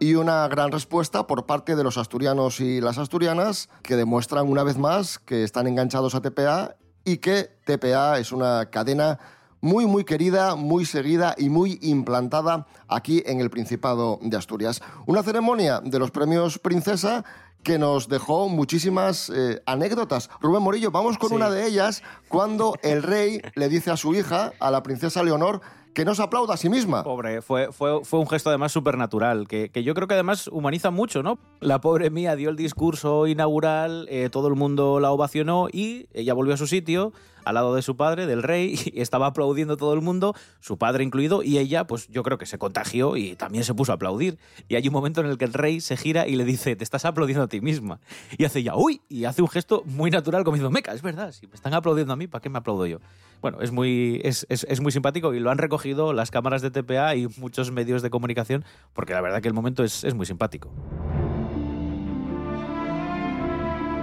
y 0.00 0.14
una 0.14 0.46
gran 0.48 0.70
respuesta 0.70 1.26
por 1.26 1.46
parte 1.46 1.76
de 1.76 1.84
los 1.84 1.98
asturianos 1.98 2.60
y 2.60 2.80
las 2.80 2.98
asturianas 2.98 3.68
que 3.82 3.96
demuestran 3.96 4.46
una 4.48 4.62
vez 4.62 4.78
más 4.78 5.18
que 5.18 5.44
están 5.44 5.66
enganchados 5.66 6.14
a 6.14 6.20
TPA 6.20 6.76
y 7.04 7.18
que 7.18 7.50
TPA 7.64 8.18
es 8.18 8.32
una 8.32 8.66
cadena 8.70 9.18
muy 9.60 9.86
muy 9.86 10.04
querida, 10.04 10.54
muy 10.54 10.84
seguida 10.84 11.34
y 11.36 11.48
muy 11.48 11.78
implantada 11.82 12.66
aquí 12.86 13.24
en 13.26 13.40
el 13.40 13.50
Principado 13.50 14.20
de 14.22 14.36
Asturias. 14.36 14.80
Una 15.06 15.22
ceremonia 15.24 15.80
de 15.80 15.98
los 15.98 16.12
premios 16.12 16.58
Princesa 16.60 17.24
que 17.64 17.76
nos 17.76 18.08
dejó 18.08 18.48
muchísimas 18.48 19.30
eh, 19.34 19.60
anécdotas. 19.66 20.30
Rubén 20.40 20.62
Morillo, 20.62 20.92
vamos 20.92 21.18
con 21.18 21.30
Sí. 21.30 21.34
una 21.34 21.50
de 21.50 21.66
ellas 21.66 22.04
cuando 22.28 22.76
el 22.82 23.02
rey 23.02 23.42
le 23.56 23.68
dice 23.68 23.90
a 23.90 23.96
su 23.96 24.14
hija, 24.14 24.52
a 24.60 24.70
la 24.70 24.84
princesa 24.84 25.24
Leonor, 25.24 25.60
que 25.94 26.04
no 26.04 26.14
se 26.14 26.22
aplauda 26.22 26.54
a 26.54 26.56
sí 26.56 26.68
misma. 26.68 27.02
Pobre, 27.02 27.42
fue, 27.42 27.72
fue, 27.72 28.04
fue 28.04 28.20
un 28.20 28.28
gesto 28.28 28.50
además 28.50 28.72
supernatural, 28.72 29.48
que, 29.48 29.70
que 29.70 29.82
yo 29.82 29.94
creo 29.94 30.08
que 30.08 30.14
además 30.14 30.48
humaniza 30.48 30.90
mucho, 30.90 31.22
¿no? 31.22 31.38
La 31.60 31.80
pobre 31.80 32.10
mía 32.10 32.36
dio 32.36 32.50
el 32.50 32.56
discurso 32.56 33.26
inaugural, 33.26 34.06
eh, 34.10 34.28
todo 34.30 34.48
el 34.48 34.54
mundo 34.54 35.00
la 35.00 35.10
ovacionó 35.10 35.68
y 35.72 36.06
ella 36.12 36.34
volvió 36.34 36.54
a 36.54 36.56
su 36.56 36.66
sitio, 36.66 37.12
al 37.48 37.54
lado 37.54 37.74
de 37.74 37.82
su 37.82 37.96
padre, 37.96 38.26
del 38.26 38.42
rey, 38.42 38.78
y 38.92 39.00
estaba 39.00 39.26
aplaudiendo 39.26 39.76
todo 39.76 39.94
el 39.94 40.00
mundo, 40.00 40.34
su 40.60 40.76
padre 40.78 41.04
incluido, 41.04 41.42
y 41.42 41.58
ella, 41.58 41.86
pues 41.86 42.08
yo 42.08 42.22
creo 42.22 42.38
que 42.38 42.46
se 42.46 42.58
contagió 42.58 43.16
y 43.16 43.36
también 43.36 43.64
se 43.64 43.74
puso 43.74 43.92
a 43.92 43.94
aplaudir. 43.94 44.38
Y 44.68 44.74
hay 44.76 44.86
un 44.86 44.92
momento 44.92 45.20
en 45.20 45.28
el 45.28 45.38
que 45.38 45.44
el 45.46 45.52
rey 45.54 45.80
se 45.80 45.96
gira 45.96 46.26
y 46.28 46.36
le 46.36 46.44
dice, 46.44 46.76
te 46.76 46.84
estás 46.84 47.04
aplaudiendo 47.04 47.44
a 47.44 47.48
ti 47.48 47.60
misma. 47.60 48.00
Y 48.36 48.44
hace 48.44 48.62
ya, 48.62 48.76
uy, 48.76 49.00
y 49.08 49.24
hace 49.24 49.42
un 49.42 49.48
gesto 49.48 49.82
muy 49.86 50.10
natural 50.10 50.44
como 50.44 50.56
diciendo, 50.56 50.70
meca, 50.70 50.92
es 50.92 51.02
verdad, 51.02 51.32
si 51.32 51.46
me 51.46 51.54
están 51.54 51.74
aplaudiendo 51.74 52.12
a 52.12 52.16
mí, 52.16 52.26
¿para 52.26 52.42
qué 52.42 52.48
me 52.50 52.58
aplaudo 52.58 52.86
yo? 52.86 52.98
Bueno, 53.40 53.60
es 53.60 53.70
muy, 53.72 54.20
es, 54.24 54.46
es- 54.48 54.80
muy 54.80 54.92
simpático 54.92 55.32
y 55.34 55.40
lo 55.40 55.50
han 55.50 55.58
recogido 55.58 56.12
las 56.12 56.30
cámaras 56.30 56.60
de 56.62 56.70
TPA 56.70 57.14
y 57.16 57.28
muchos 57.38 57.70
medios 57.72 58.02
de 58.02 58.10
comunicación, 58.10 58.64
porque 58.92 59.12
la 59.14 59.20
verdad 59.20 59.40
que 59.40 59.48
el 59.48 59.54
momento 59.54 59.82
es 59.84 60.14
muy 60.14 60.26
simpático. 60.26 60.70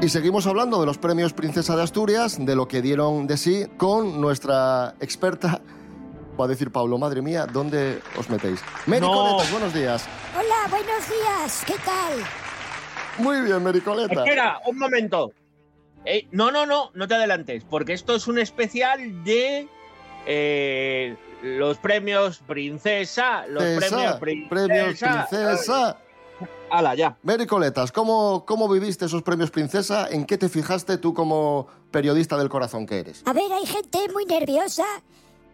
Y 0.01 0.09
seguimos 0.09 0.45
hablando 0.45 0.79
de 0.79 0.85
los 0.85 0.97
premios 0.97 1.33
Princesa 1.33 1.75
de 1.75 1.81
Asturias, 1.81 2.37
de 2.39 2.55
lo 2.55 2.67
que 2.67 2.81
dieron 2.81 3.25
de 3.27 3.37
sí, 3.37 3.65
con 3.77 4.21
nuestra 4.21 4.93
experta. 4.99 5.61
Va 6.39 6.45
a 6.45 6.47
decir 6.47 6.71
Pablo, 6.71 6.97
madre 6.97 7.21
mía, 7.21 7.47
¿dónde 7.51 8.01
os 8.17 8.29
metéis? 8.29 8.61
Mary 8.85 9.01
No. 9.01 9.11
Coletas, 9.11 9.51
buenos 9.51 9.73
días. 9.73 10.07
Hola, 10.37 10.67
buenos 10.69 11.09
días, 11.09 11.63
¿qué 11.65 11.75
tal? 11.85 12.13
Muy 13.17 13.41
bien, 13.41 13.63
Mary 13.63 13.81
Coleta. 13.81 14.23
Espera, 14.23 14.59
un 14.67 14.77
momento. 14.77 15.31
Eh, 16.03 16.27
no, 16.31 16.51
no, 16.51 16.65
no, 16.65 16.91
no 16.93 17.07
te 17.07 17.15
adelantes, 17.15 17.63
porque 17.63 17.93
esto 17.93 18.15
es 18.15 18.27
un 18.27 18.37
especial 18.37 19.23
de 19.23 19.67
eh, 20.27 21.15
los 21.41 21.77
premios 21.77 22.39
Princesa, 22.45 23.47
los 23.47 23.63
premios 23.63 24.17
Princesa. 24.17 24.49
premios 24.49 24.99
Princesa. 24.99 25.97
Hala, 26.69 26.95
ya. 26.95 27.17
Mary 27.23 27.45
Coletas, 27.47 27.91
¿cómo, 27.91 28.43
¿cómo 28.45 28.67
viviste 28.67 29.05
esos 29.05 29.23
premios 29.23 29.51
Princesa? 29.51 30.07
¿En 30.09 30.25
qué 30.25 30.37
te 30.37 30.49
fijaste 30.49 30.97
tú 30.97 31.13
como 31.13 31.67
periodista 31.91 32.37
del 32.37 32.49
corazón 32.49 32.85
que 32.85 32.99
eres? 32.99 33.21
A 33.25 33.33
ver, 33.33 33.51
hay 33.53 33.65
gente 33.65 33.99
muy 34.13 34.25
nerviosa 34.25 34.83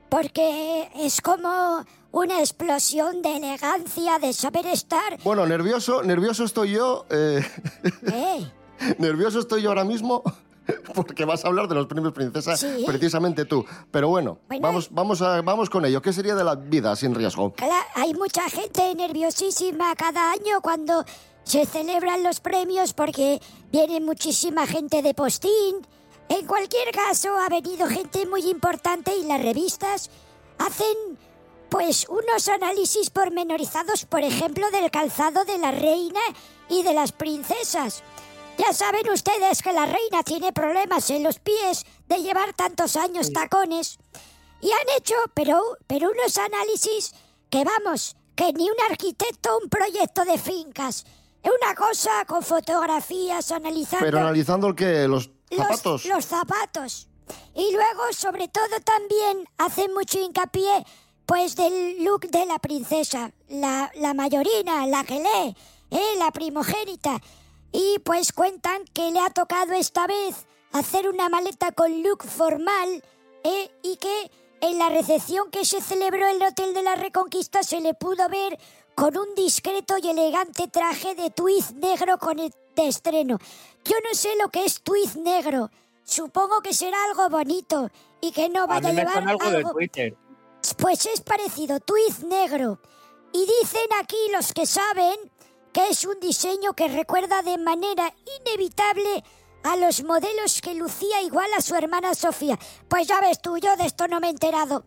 porque 0.09 0.89
es 0.95 1.21
como 1.21 1.85
una 2.11 2.39
explosión 2.39 3.21
de 3.21 3.37
elegancia, 3.37 4.19
de 4.19 4.33
saber 4.33 4.65
estar. 4.67 5.17
Bueno, 5.23 5.45
nervioso, 5.45 6.03
nervioso 6.03 6.43
estoy 6.43 6.71
yo. 6.71 7.05
eh, 7.09 7.45
¿Eh? 8.11 8.51
nervioso 8.97 9.39
estoy 9.39 9.61
yo 9.61 9.69
ahora 9.69 9.83
mismo 9.83 10.23
porque 10.95 11.25
vas 11.25 11.43
a 11.45 11.47
hablar 11.47 11.67
de 11.67 11.75
los 11.75 11.87
premios 11.87 12.13
Princesa 12.13 12.55
Sí. 12.57 12.83
precisamente 12.85 13.45
tú. 13.45 13.65
Pero 13.91 14.09
bueno, 14.09 14.39
Bueno. 14.47 14.61
vamos, 14.61 14.87
vamos, 14.91 15.21
a, 15.21 15.41
vamos 15.41 15.69
con 15.69 15.85
ello. 15.85 16.01
¿Qué 16.01 16.13
sería 16.13 16.35
de 16.35 16.43
la 16.43 16.55
vida 16.55 16.95
sin 16.95 17.13
riesgo? 17.15 17.53
Hay 17.95 18.13
mucha 18.13 18.49
gente 18.49 18.93
nerviosísima 18.95 19.95
cada 19.95 20.31
año 20.31 20.61
cuando 20.61 21.03
se 21.43 21.65
celebran 21.65 22.23
los 22.23 22.39
premios 22.39 22.93
porque 22.93 23.41
viene 23.71 23.99
muchísima 24.01 24.67
gente 24.67 25.01
de 25.01 25.13
postín. 25.13 25.85
En 26.29 26.45
cualquier 26.47 26.91
caso, 26.91 27.29
ha 27.37 27.49
venido 27.49 27.87
gente 27.87 28.25
muy 28.25 28.49
importante 28.49 29.15
y 29.15 29.23
las 29.25 29.41
revistas 29.41 30.09
hacen 30.59 31.17
pues 31.69 32.05
unos 32.09 32.47
análisis 32.49 33.09
pormenorizados, 33.09 34.05
por 34.05 34.21
ejemplo, 34.23 34.69
del 34.71 34.91
calzado 34.91 35.45
de 35.45 35.57
la 35.57 35.71
reina 35.71 36.19
y 36.69 36.83
de 36.83 36.93
las 36.93 37.11
princesas. 37.13 38.03
Ya 38.61 38.73
saben 38.73 39.09
ustedes 39.09 39.63
que 39.63 39.73
la 39.73 39.87
reina 39.87 40.21
tiene 40.23 40.53
problemas 40.53 41.09
en 41.09 41.23
los 41.23 41.39
pies 41.39 41.83
de 42.07 42.21
llevar 42.21 42.53
tantos 42.53 42.95
años 42.95 43.33
tacones. 43.33 43.97
Y 44.61 44.69
han 44.71 44.97
hecho, 44.97 45.15
pero, 45.33 45.59
pero 45.87 46.11
unos 46.11 46.37
análisis 46.37 47.11
que 47.49 47.63
vamos, 47.63 48.15
que 48.35 48.53
ni 48.53 48.69
un 48.69 48.75
arquitecto 48.87 49.57
un 49.63 49.67
proyecto 49.67 50.25
de 50.25 50.37
fincas. 50.37 51.05
Es 51.41 51.51
una 51.59 51.73
cosa 51.73 52.23
con 52.27 52.43
fotografías 52.43 53.51
analizando 53.51 54.05
Pero 54.05 54.19
analizando 54.19 54.67
el 54.67 54.75
que 54.75 55.07
los 55.07 55.31
los- 55.49 55.57
zapatos. 55.57 56.05
Los, 56.05 56.25
zapatos. 56.25 57.07
Y 57.55 57.73
luego, 57.73 58.03
sobre 58.13 58.47
todo, 58.47 58.79
también 58.85 59.49
hacen 59.57 59.91
mucho 59.91 60.19
hincapié, 60.19 60.85
pues, 61.25 61.55
del 61.55 62.03
look 62.03 62.29
de 62.29 62.45
la 62.45 62.59
princesa. 62.59 63.31
La, 63.49 63.91
la 63.95 64.13
mayorina, 64.13 64.85
la 64.85 65.03
que 65.03 65.15
lee, 65.15 65.55
¿eh? 65.89 66.15
la 66.19 66.29
primogénita. 66.29 67.19
Y 67.71 67.99
pues 67.99 68.33
cuentan 68.33 68.83
que 68.93 69.11
le 69.11 69.19
ha 69.19 69.29
tocado 69.29 69.73
esta 69.73 70.07
vez 70.07 70.45
hacer 70.71 71.07
una 71.09 71.29
maleta 71.29 71.71
con 71.71 72.03
look 72.03 72.23
formal, 72.23 73.03
¿eh? 73.43 73.71
Y 73.83 73.97
que 73.97 74.31
en 74.61 74.77
la 74.77 74.89
recepción 74.89 75.49
que 75.51 75.65
se 75.65 75.81
celebró 75.81 76.27
en 76.27 76.41
el 76.41 76.47
Hotel 76.49 76.73
de 76.73 76.83
la 76.83 76.95
Reconquista 76.95 77.63
se 77.63 77.81
le 77.81 77.93
pudo 77.93 78.27
ver 78.29 78.59
con 78.95 79.17
un 79.17 79.33
discreto 79.35 79.95
y 79.97 80.09
elegante 80.09 80.67
traje 80.67 81.15
de 81.15 81.31
tweed 81.31 81.63
negro 81.75 82.17
con 82.17 82.39
el 82.39 82.53
de 82.75 82.87
estreno. 82.87 83.37
Yo 83.83 83.95
no 84.03 84.13
sé 84.13 84.29
lo 84.41 84.49
que 84.49 84.65
es 84.65 84.81
tweed 84.81 85.15
negro. 85.15 85.69
supongo 86.03 86.61
que 86.61 86.73
será 86.73 86.97
algo 87.05 87.29
bonito 87.29 87.89
y 88.19 88.31
que 88.31 88.49
no 88.49 88.63
A 88.63 88.67
vaya 88.67 88.91
mí 88.91 88.99
a, 88.99 89.03
llevar 89.03 89.13
suena 89.13 89.31
algo 89.31 89.49
de 89.49 89.57
algo... 89.57 89.71
Twitter. 89.71 90.17
Pues 90.77 91.05
es 91.05 91.21
parecido, 91.21 91.79
tuit 91.79 92.19
negro. 92.19 92.79
Y 93.33 93.39
dicen 93.39 93.87
aquí 93.99 94.17
los 94.31 94.53
que 94.53 94.65
saben 94.65 95.15
que 95.73 95.87
es 95.89 96.05
un 96.05 96.19
diseño 96.19 96.73
que 96.73 96.87
recuerda 96.87 97.41
de 97.41 97.57
manera 97.57 98.13
inevitable 98.39 99.23
a 99.63 99.75
los 99.75 100.03
modelos 100.03 100.61
que 100.61 100.73
lucía 100.73 101.21
igual 101.21 101.49
a 101.57 101.61
su 101.61 101.75
hermana 101.75 102.13
Sofía. 102.15 102.57
Pues 102.87 103.07
ya 103.07 103.21
ves 103.21 103.41
tú, 103.41 103.57
yo 103.57 103.75
de 103.77 103.85
esto 103.85 104.07
no 104.07 104.19
me 104.19 104.27
he 104.27 104.31
enterado. 104.31 104.85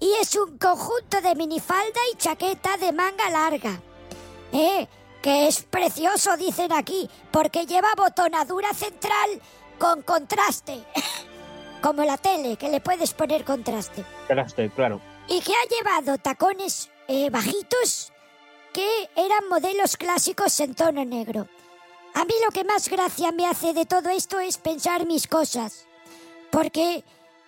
Y 0.00 0.12
es 0.20 0.34
un 0.36 0.58
conjunto 0.58 1.20
de 1.22 1.34
minifalda 1.34 2.00
y 2.12 2.16
chaqueta 2.16 2.76
de 2.76 2.92
manga 2.92 3.30
larga. 3.30 3.80
Eh, 4.52 4.86
que 5.22 5.46
es 5.46 5.62
precioso, 5.62 6.36
dicen 6.36 6.72
aquí, 6.72 7.08
porque 7.30 7.66
lleva 7.66 7.88
botonadura 7.96 8.74
central 8.74 9.40
con 9.78 10.02
contraste. 10.02 10.84
Como 11.82 12.04
la 12.04 12.18
tele, 12.18 12.56
que 12.56 12.68
le 12.68 12.80
puedes 12.80 13.14
poner 13.14 13.44
contraste. 13.44 14.04
Traste, 14.26 14.70
claro. 14.70 15.00
Y 15.28 15.40
que 15.40 15.52
ha 15.52 15.68
llevado 15.68 16.18
tacones 16.18 16.90
eh, 17.08 17.30
bajitos 17.30 18.12
que 18.76 19.08
eran 19.16 19.48
modelos 19.48 19.96
clásicos 19.96 20.60
en 20.60 20.74
tono 20.74 21.02
negro. 21.02 21.48
A 22.12 22.26
mí 22.26 22.34
lo 22.44 22.50
que 22.50 22.62
más 22.62 22.90
gracia 22.90 23.32
me 23.32 23.46
hace 23.46 23.72
de 23.72 23.86
todo 23.86 24.10
esto 24.10 24.38
es 24.38 24.58
pensar 24.58 25.06
mis 25.06 25.26
cosas. 25.26 25.86
Porque 26.50 27.02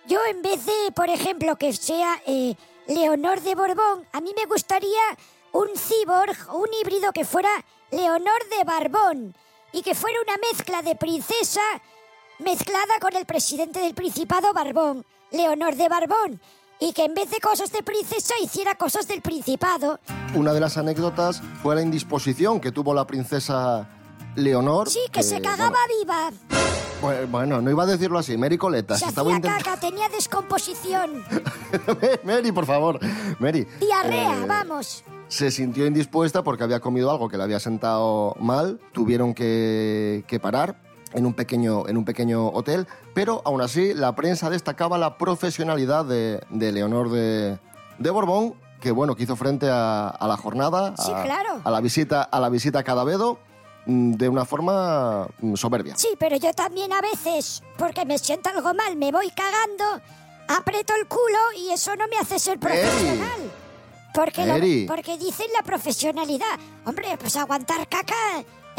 yo 0.07 0.17
en 0.25 0.41
vez 0.41 0.65
de, 0.65 0.91
por 0.95 1.07
ejemplo, 1.07 1.55
que 1.55 1.71
sea 1.71 2.19
eh, 2.25 2.55
Leonor 2.87 3.41
de 3.41 3.53
Borbón, 3.53 4.07
a 4.11 4.21
mí 4.21 4.33
me 4.35 4.47
gustaría 4.47 5.03
un 5.51 5.69
cyborg, 5.75 6.35
un 6.51 6.69
híbrido 6.81 7.11
que 7.13 7.25
fuera 7.25 7.51
Leonor 7.91 8.49
de 8.49 8.63
Barbón 8.63 9.35
y 9.71 9.83
que 9.83 9.93
fuera 9.93 10.17
una 10.23 10.37
mezcla 10.51 10.81
de 10.81 10.95
princesa 10.95 11.61
mezclada 12.39 12.97
con 12.99 13.15
el 13.15 13.27
presidente 13.27 13.81
del 13.81 13.93
Principado 13.93 14.51
Barbón, 14.51 15.05
Leonor 15.29 15.75
de 15.75 15.89
Barbón, 15.89 16.41
y 16.79 16.93
que 16.93 17.05
en 17.05 17.13
vez 17.13 17.29
de 17.29 17.37
cosas 17.39 17.71
de 17.71 17.83
princesa 17.83 18.33
hiciera 18.41 18.75
cosas 18.75 19.07
del 19.07 19.21
Principado. 19.21 19.99
Una 20.35 20.53
de 20.53 20.59
las 20.59 20.77
anécdotas 20.77 21.41
fue 21.61 21.75
la 21.75 21.81
indisposición 21.81 22.59
que 22.59 22.71
tuvo 22.71 22.93
la 22.93 23.05
princesa 23.05 23.87
Leonor. 24.35 24.89
Sí, 24.89 24.99
que 25.11 25.23
se 25.23 25.41
cagaba 25.41 25.77
viva. 26.01 26.31
Bueno, 27.01 27.27
bueno, 27.31 27.61
no 27.61 27.69
iba 27.71 27.83
a 27.83 27.85
decirlo 27.85 28.19
así, 28.19 28.37
Mary 28.37 28.57
Coletas. 28.57 28.99
Se 28.99 29.05
estaba 29.07 29.31
hacía 29.35 29.41
intent- 29.51 29.63
caca, 29.63 29.79
tenía 29.79 30.09
descomposición. 30.09 31.23
Mary, 32.23 32.51
por 32.51 32.65
favor, 32.65 32.99
Mary. 33.39 33.65
Diarrea, 33.79 34.41
Eh, 34.43 34.45
vamos. 34.47 35.03
se 35.29 35.49
sintió 35.51 35.85
indispuesta 35.85 36.43
porque 36.43 36.63
había 36.63 36.79
comido 36.79 37.09
algo 37.11 37.29
que 37.29 37.37
le 37.37 37.43
había 37.43 37.59
sentado 37.59 38.35
mal. 38.39 38.79
Tuvieron 38.91 39.33
que, 39.33 40.23
que 40.27 40.39
parar 40.39 40.81
en 41.13 41.25
un, 41.25 41.33
pequeño, 41.33 41.87
en 41.87 41.97
un 41.97 42.05
pequeño 42.05 42.47
hotel, 42.49 42.87
pero 43.13 43.41
aún 43.45 43.61
así 43.61 43.93
la 43.93 44.13
prensa 44.15 44.49
destacaba 44.49 44.97
la 44.97 45.17
profesionalidad 45.17 46.05
de, 46.05 46.41
de 46.49 46.71
Leonor 46.71 47.09
de, 47.09 47.57
de 47.97 48.09
Borbón, 48.09 48.53
que 48.79 48.91
bueno, 48.91 49.15
que 49.15 49.23
hizo 49.23 49.35
frente 49.35 49.67
a, 49.69 50.07
a 50.09 50.27
la 50.27 50.37
jornada, 50.37 50.93
Sí, 50.97 51.11
a, 51.13 51.23
claro. 51.23 51.61
a 51.63 51.71
la 51.71 51.81
visita 51.81 52.21
a 52.23 52.39
la 52.39 52.49
visita 52.49 52.79
a 52.79 52.83
Cadavedo 52.83 53.39
mm, 53.87 54.13
de 54.13 54.29
una 54.29 54.45
forma 54.45 55.27
mm, 55.41 55.55
soberbia. 55.55 55.95
Sí, 55.97 56.09
pero 56.19 56.35
yo 56.37 56.53
también 56.53 56.93
a 56.93 57.01
veces, 57.01 57.61
porque 57.77 58.05
me 58.05 58.17
siento 58.17 58.49
algo 58.49 58.73
mal, 58.73 58.95
me 58.95 59.11
voy 59.11 59.29
cagando, 59.31 60.01
aprieto 60.47 60.93
el 60.99 61.07
culo 61.07 61.39
y 61.57 61.71
eso 61.71 61.95
no 61.95 62.07
me 62.07 62.17
hace 62.17 62.39
ser 62.39 62.57
profesional. 62.59 63.51
Porque, 64.13 64.43
lo- 64.45 64.87
porque 64.93 65.17
dicen 65.19 65.45
la 65.55 65.63
profesionalidad. 65.63 66.57
Hombre, 66.85 67.09
pues 67.19 67.35
aguantar 67.35 67.87
caca, 67.87 68.15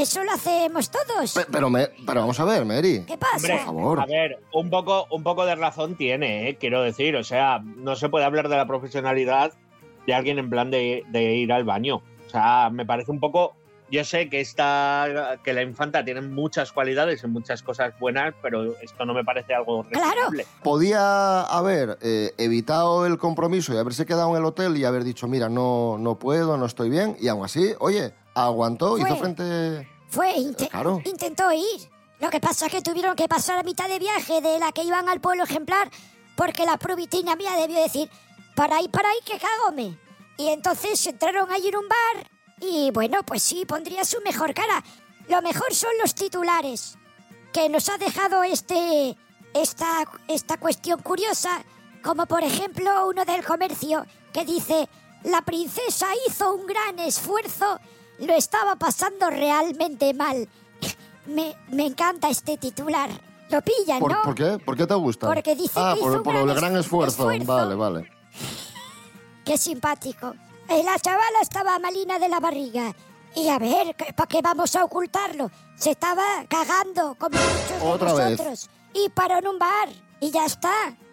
eso 0.02 0.22
lo 0.24 0.32
hacemos 0.32 0.90
todos. 0.90 1.34
Pe- 1.34 1.46
Pero, 1.50 1.70
me- 1.70 1.88
pero 2.06 2.20
vamos 2.20 2.38
a 2.40 2.44
ver, 2.44 2.64
Mary. 2.64 3.04
¿Qué 3.06 3.16
pasa? 3.18 3.34
Hombre, 3.36 3.56
Por 3.56 3.64
favor. 3.66 4.00
a 4.00 4.06
ver, 4.06 4.38
un 4.52 4.70
poco, 4.70 5.06
un 5.10 5.22
poco 5.22 5.44
de 5.46 5.54
razón 5.54 5.96
tiene, 5.96 6.48
¿eh? 6.48 6.56
quiero 6.58 6.82
decir. 6.82 7.16
O 7.16 7.24
sea, 7.24 7.60
no 7.64 7.96
se 7.96 8.08
puede 8.08 8.24
hablar 8.24 8.48
de 8.48 8.56
la 8.56 8.66
profesionalidad 8.66 9.52
de 10.06 10.14
alguien 10.14 10.38
en 10.38 10.50
plan 10.50 10.70
de, 10.70 11.04
de 11.08 11.34
ir 11.34 11.52
al 11.52 11.64
baño. 11.64 12.02
O 12.26 12.30
sea, 12.30 12.70
me 12.70 12.86
parece 12.86 13.10
un 13.10 13.20
poco. 13.20 13.54
Yo 13.92 14.04
sé 14.04 14.28
que 14.28 14.38
esta, 14.40 15.38
que 15.42 15.52
la 15.52 15.62
infanta 15.62 16.04
tiene 16.04 16.20
muchas 16.20 16.70
cualidades 16.70 17.24
y 17.24 17.26
muchas 17.26 17.60
cosas 17.60 17.92
buenas, 17.98 18.32
pero 18.40 18.76
esto 18.80 19.04
no 19.04 19.12
me 19.14 19.24
parece 19.24 19.52
algo 19.52 19.82
razonable. 19.82 20.46
Podía 20.62 21.40
haber 21.42 21.98
eh, 22.00 22.32
evitado 22.38 23.04
el 23.04 23.18
compromiso 23.18 23.74
y 23.74 23.78
haberse 23.78 24.06
quedado 24.06 24.30
en 24.30 24.36
el 24.36 24.44
hotel 24.44 24.76
y 24.76 24.84
haber 24.84 25.02
dicho, 25.02 25.26
mira, 25.26 25.48
no, 25.48 25.98
no 25.98 26.20
puedo, 26.20 26.56
no 26.56 26.66
estoy 26.66 26.88
bien. 26.88 27.16
Y 27.20 27.26
aún 27.26 27.44
así, 27.44 27.72
oye, 27.80 28.12
aguantó, 28.46 28.96
Fue. 28.96 29.08
hizo 29.08 29.16
frente... 29.16 29.88
Fue, 30.08 30.32
inte- 30.36 30.68
Claro. 30.68 31.00
intentó 31.04 31.52
ir. 31.52 31.88
Lo 32.18 32.28
que 32.30 32.40
pasa 32.40 32.66
es 32.66 32.72
que 32.72 32.82
tuvieron 32.82 33.14
que 33.16 33.28
pasar 33.28 33.58
a 33.58 33.62
mitad 33.62 33.88
de 33.88 33.98
viaje 33.98 34.40
de 34.40 34.58
la 34.58 34.72
que 34.72 34.82
iban 34.82 35.08
al 35.08 35.20
pueblo 35.20 35.44
ejemplar 35.44 35.88
porque 36.36 36.64
la 36.66 36.76
provitina 36.78 37.36
mía 37.36 37.52
debió 37.56 37.80
decir, 37.80 38.10
para 38.56 38.76
ahí, 38.76 38.88
para 38.88 39.08
ahí, 39.08 39.18
que 39.24 39.38
cágome. 39.38 39.98
Y 40.36 40.48
entonces 40.48 41.06
entraron 41.06 41.50
allí 41.52 41.68
en 41.68 41.76
un 41.76 41.88
bar 41.88 42.30
y 42.60 42.90
bueno, 42.92 43.22
pues 43.24 43.42
sí, 43.42 43.64
pondría 43.64 44.04
su 44.04 44.20
mejor 44.22 44.52
cara. 44.54 44.82
Lo 45.28 45.40
mejor 45.42 45.72
son 45.74 45.90
los 46.02 46.14
titulares 46.14 46.96
que 47.52 47.68
nos 47.68 47.88
ha 47.88 47.98
dejado 47.98 48.42
este, 48.42 49.16
esta, 49.54 50.04
esta 50.28 50.56
cuestión 50.58 51.00
curiosa, 51.02 51.62
como 52.02 52.26
por 52.26 52.42
ejemplo 52.42 53.08
uno 53.08 53.24
del 53.24 53.44
comercio 53.44 54.04
que 54.32 54.44
dice, 54.44 54.88
la 55.24 55.42
princesa 55.42 56.06
hizo 56.26 56.52
un 56.54 56.66
gran 56.66 56.98
esfuerzo, 56.98 57.78
lo 58.20 58.34
estaba 58.34 58.76
pasando 58.76 59.28
realmente 59.30 60.12
mal. 60.14 60.48
Me, 61.26 61.54
me 61.68 61.86
encanta 61.86 62.28
este 62.28 62.56
titular. 62.58 63.10
Lo 63.50 63.60
pillan, 63.62 63.98
¿Por, 63.98 64.12
¿no? 64.12 64.22
por 64.22 64.34
qué? 64.34 64.58
¿Por 64.64 64.76
qué 64.76 64.86
te 64.86 64.94
gusta? 64.94 65.26
Porque 65.26 65.56
dice 65.56 65.72
ah, 65.76 65.92
que 65.94 66.00
por, 66.00 66.10
hizo 66.10 66.18
un 66.18 66.22
por 66.24 66.34
gran 66.34 66.48
el 66.48 66.54
gran 66.54 66.72
es- 66.74 66.80
esfuerzo. 66.80 67.30
esfuerzo. 67.30 67.52
Vale, 67.52 67.74
vale. 67.74 68.10
Qué 69.44 69.56
simpático. 69.58 70.34
Eh, 70.68 70.82
La 70.84 70.98
chavala 70.98 71.40
estaba 71.42 71.78
malina 71.78 72.18
de 72.18 72.28
la 72.28 72.38
barriga. 72.40 72.94
Y 73.34 73.48
a 73.48 73.58
ver, 73.58 73.94
¿para 74.16 74.26
qué 74.28 74.40
vamos 74.42 74.74
a 74.76 74.84
ocultarlo? 74.84 75.50
Se 75.76 75.90
estaba 75.92 76.22
cagando 76.48 77.14
como 77.16 77.36
muchos 77.38 77.80
de 77.80 77.86
Otra 77.88 78.12
vez. 78.14 78.30
nosotros. 78.38 78.70
Y 78.92 79.08
paró 79.10 79.38
en 79.38 79.46
un 79.48 79.58
bar. 79.58 79.88
Y 80.20 80.30
ya 80.30 80.44
está. 80.46 80.72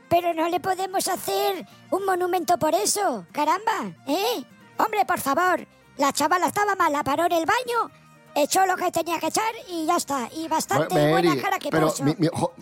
Pero 0.09 0.33
no 0.33 0.47
le 0.49 0.59
podemos 0.59 1.07
hacer 1.07 1.65
un 1.91 2.05
monumento 2.05 2.57
por 2.57 2.73
eso. 2.73 3.25
Caramba, 3.31 3.93
¿eh? 4.07 4.43
Hombre, 4.77 5.05
por 5.05 5.19
favor. 5.19 5.67
La 5.97 6.11
chavala 6.13 6.47
estaba 6.47 6.75
mala, 6.75 7.03
paró 7.03 7.25
en 7.25 7.31
el 7.31 7.45
baño, 7.45 7.91
echó 8.35 8.65
lo 8.65 8.75
que 8.75 8.91
tenía 8.91 9.19
que 9.19 9.27
echar 9.27 9.51
y 9.69 9.85
ya 9.85 9.97
está. 9.97 10.29
Y 10.35 10.47
bastante 10.47 10.93
Mary, 10.93 11.11
buena 11.27 11.41
cara 11.41 11.57
que 11.59 11.69
pero 11.69 11.87
puso. 11.89 12.03
mi- 12.03 12.15
mi- 12.17 12.27
jo- 12.31 12.53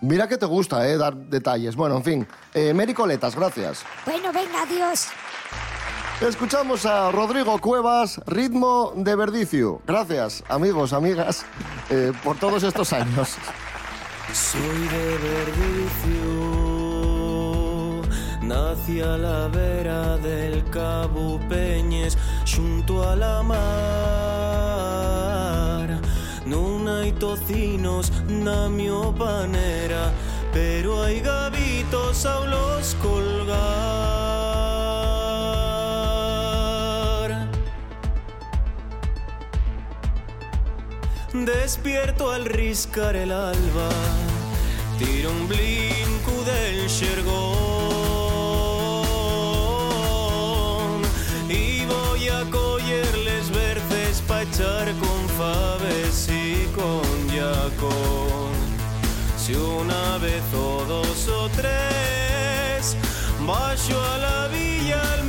mira 0.00 0.28
que 0.28 0.36
te 0.38 0.46
gusta, 0.46 0.86
eh, 0.88 0.96
dar 0.96 1.14
detalles. 1.16 1.74
Bueno, 1.74 1.96
en 1.96 2.04
fin. 2.04 2.28
Eh, 2.52 2.72
Mary 2.72 2.94
Coletas, 2.94 3.34
gracias. 3.34 3.82
Bueno, 4.06 4.32
venga, 4.32 4.62
adiós. 4.62 5.08
Escuchamos 6.20 6.86
a 6.86 7.10
Rodrigo 7.10 7.58
Cuevas, 7.60 8.20
Ritmo 8.26 8.92
de 8.94 9.16
Verdicio. 9.16 9.82
Gracias, 9.84 10.44
amigos, 10.48 10.92
amigas, 10.92 11.44
eh, 11.90 12.12
por 12.22 12.38
todos 12.38 12.62
estos 12.62 12.92
años. 12.92 13.34
Soy 14.32 14.60
de 14.60 15.18
Verdicio, 15.18 16.63
nací 18.54 19.00
a 19.00 19.16
la 19.18 19.48
vera 19.48 20.16
del 20.18 20.62
Cabo 20.70 21.40
Peñes, 21.48 22.16
junto 22.46 23.02
a 23.02 23.16
la 23.16 23.42
mar. 23.42 23.64
Non 26.46 26.86
hai 26.88 27.10
tocinos 27.12 28.12
na 28.28 28.70
panera, 29.18 30.12
pero 30.52 31.02
hai 31.02 31.20
gavitos 31.20 32.26
ao 32.26 32.46
los 32.46 32.94
colgar. 33.02 33.54
Despierto 41.32 42.30
al 42.30 42.44
riscar 42.44 43.16
el 43.16 43.32
alba, 43.32 43.88
tiro 44.98 45.30
un 45.30 45.48
blinco 45.48 46.34
del 46.50 46.88
xergón 46.88 47.63
Si 59.36 59.54
una 59.54 60.18
vez 60.18 60.42
o 60.54 60.84
dos 60.86 61.28
o 61.28 61.48
tres, 61.50 62.96
bajo 63.46 64.00
a 64.00 64.18
la 64.18 64.48
villa 64.48 65.00
al 65.12 65.24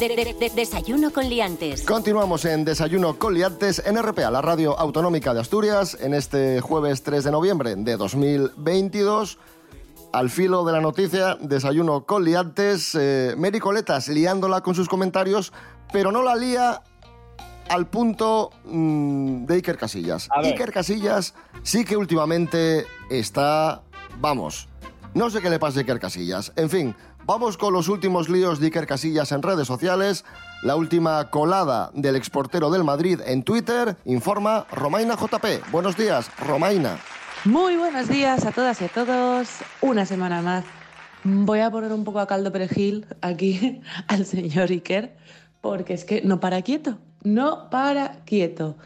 De- 0.00 0.08
de- 0.16 0.34
de- 0.34 0.50
desayuno 0.54 1.12
con 1.12 1.28
liantes. 1.28 1.82
Continuamos 1.82 2.44
en 2.46 2.64
Desayuno 2.64 3.18
con 3.18 3.34
Liantes 3.34 3.82
en 3.84 3.96
RPA, 4.02 4.30
la 4.30 4.40
radio 4.40 4.78
autonómica 4.78 5.34
de 5.34 5.40
Asturias, 5.40 5.96
en 6.00 6.14
este 6.14 6.60
jueves 6.62 7.02
3 7.02 7.22
de 7.24 7.30
noviembre 7.30 7.76
de 7.76 7.96
2022. 7.98 9.38
Al 10.12 10.30
filo 10.30 10.64
de 10.64 10.72
la 10.72 10.80
noticia, 10.80 11.36
Desayuno 11.40 12.06
con 12.06 12.24
Liantes, 12.24 12.94
eh, 12.98 13.34
Mary 13.36 13.60
Coletas 13.60 14.08
liándola 14.08 14.62
con 14.62 14.74
sus 14.74 14.88
comentarios, 14.88 15.52
pero 15.92 16.10
no 16.10 16.22
la 16.22 16.34
lía 16.34 16.80
al 17.68 17.86
punto 17.86 18.50
mm, 18.64 19.44
de 19.44 19.54
Iker 19.56 19.76
Casillas. 19.76 20.28
Iker 20.34 20.72
Casillas 20.72 21.34
sí 21.62 21.84
que 21.84 21.96
últimamente 21.98 22.86
está, 23.10 23.82
vamos, 24.18 24.66
no 25.14 25.28
sé 25.28 25.40
qué 25.42 25.50
le 25.50 25.58
pasa 25.58 25.78
a 25.78 25.82
Iker 25.82 26.00
Casillas. 26.00 26.52
En 26.56 26.70
fin, 26.70 26.96
vamos 27.30 27.56
con 27.56 27.72
los 27.72 27.86
últimos 27.86 28.28
líos 28.28 28.58
de 28.58 28.66
Iker 28.66 28.88
Casillas 28.88 29.30
en 29.30 29.40
redes 29.40 29.68
sociales. 29.68 30.24
La 30.64 30.74
última 30.74 31.30
colada 31.30 31.92
del 31.94 32.16
exportero 32.16 32.70
del 32.70 32.82
Madrid 32.82 33.20
en 33.24 33.44
Twitter 33.44 33.96
informa 34.04 34.66
Romaina 34.72 35.14
JP. 35.14 35.70
Buenos 35.70 35.96
días, 35.96 36.28
Romaina. 36.44 36.98
Muy 37.44 37.76
buenos 37.76 38.08
días 38.08 38.44
a 38.46 38.50
todas 38.50 38.82
y 38.82 38.86
a 38.86 38.88
todos. 38.88 39.48
Una 39.80 40.06
semana 40.06 40.42
más. 40.42 40.64
Voy 41.22 41.60
a 41.60 41.70
poner 41.70 41.92
un 41.92 42.02
poco 42.02 42.18
a 42.18 42.26
caldo 42.26 42.50
perejil 42.50 43.06
aquí 43.20 43.80
al 44.08 44.26
señor 44.26 44.68
Iker, 44.68 45.16
porque 45.60 45.94
es 45.94 46.04
que 46.04 46.22
no 46.22 46.40
para 46.40 46.62
quieto, 46.62 46.98
no 47.22 47.70
para 47.70 48.24
quieto. 48.24 48.76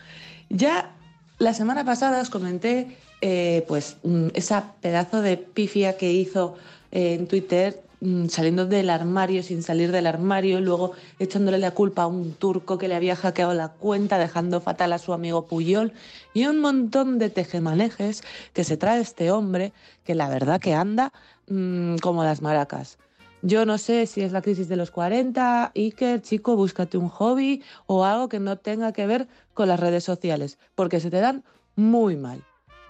Ya 0.50 0.94
la 1.38 1.54
semana 1.54 1.86
pasada 1.86 2.20
os 2.20 2.28
comenté 2.28 2.98
eh, 3.22 3.64
pues 3.68 3.96
mm, 4.02 4.28
esa 4.34 4.74
pedazo 4.82 5.22
de 5.22 5.38
pifia 5.38 5.96
que 5.96 6.12
hizo 6.12 6.56
eh, 6.92 7.14
en 7.14 7.26
Twitter 7.26 7.84
saliendo 8.28 8.66
del 8.66 8.90
armario 8.90 9.42
sin 9.42 9.62
salir 9.62 9.92
del 9.92 10.06
armario, 10.06 10.60
luego 10.60 10.92
echándole 11.18 11.58
la 11.58 11.70
culpa 11.70 12.02
a 12.02 12.06
un 12.06 12.32
turco 12.34 12.78
que 12.78 12.88
le 12.88 12.94
había 12.94 13.16
hackeado 13.16 13.54
la 13.54 13.68
cuenta, 13.68 14.18
dejando 14.18 14.60
fatal 14.60 14.92
a 14.92 14.98
su 14.98 15.12
amigo 15.12 15.46
Puyol 15.46 15.92
y 16.32 16.46
un 16.46 16.60
montón 16.60 17.18
de 17.18 17.30
tejemanejes 17.30 18.22
que 18.52 18.64
se 18.64 18.76
trae 18.76 19.00
este 19.00 19.30
hombre 19.30 19.72
que 20.04 20.14
la 20.14 20.28
verdad 20.28 20.60
que 20.60 20.74
anda 20.74 21.12
mm, 21.48 21.96
como 21.96 22.24
las 22.24 22.42
maracas. 22.42 22.98
Yo 23.42 23.66
no 23.66 23.76
sé 23.76 24.06
si 24.06 24.22
es 24.22 24.32
la 24.32 24.40
crisis 24.40 24.68
de 24.68 24.76
los 24.76 24.90
40, 24.90 25.72
Iker, 25.74 26.22
chico, 26.22 26.56
búscate 26.56 26.96
un 26.96 27.10
hobby 27.10 27.62
o 27.86 28.04
algo 28.04 28.28
que 28.28 28.40
no 28.40 28.56
tenga 28.56 28.92
que 28.92 29.06
ver 29.06 29.28
con 29.52 29.68
las 29.68 29.78
redes 29.78 30.02
sociales, 30.02 30.58
porque 30.74 30.98
se 30.98 31.10
te 31.10 31.20
dan 31.20 31.44
muy 31.76 32.16
mal, 32.16 32.42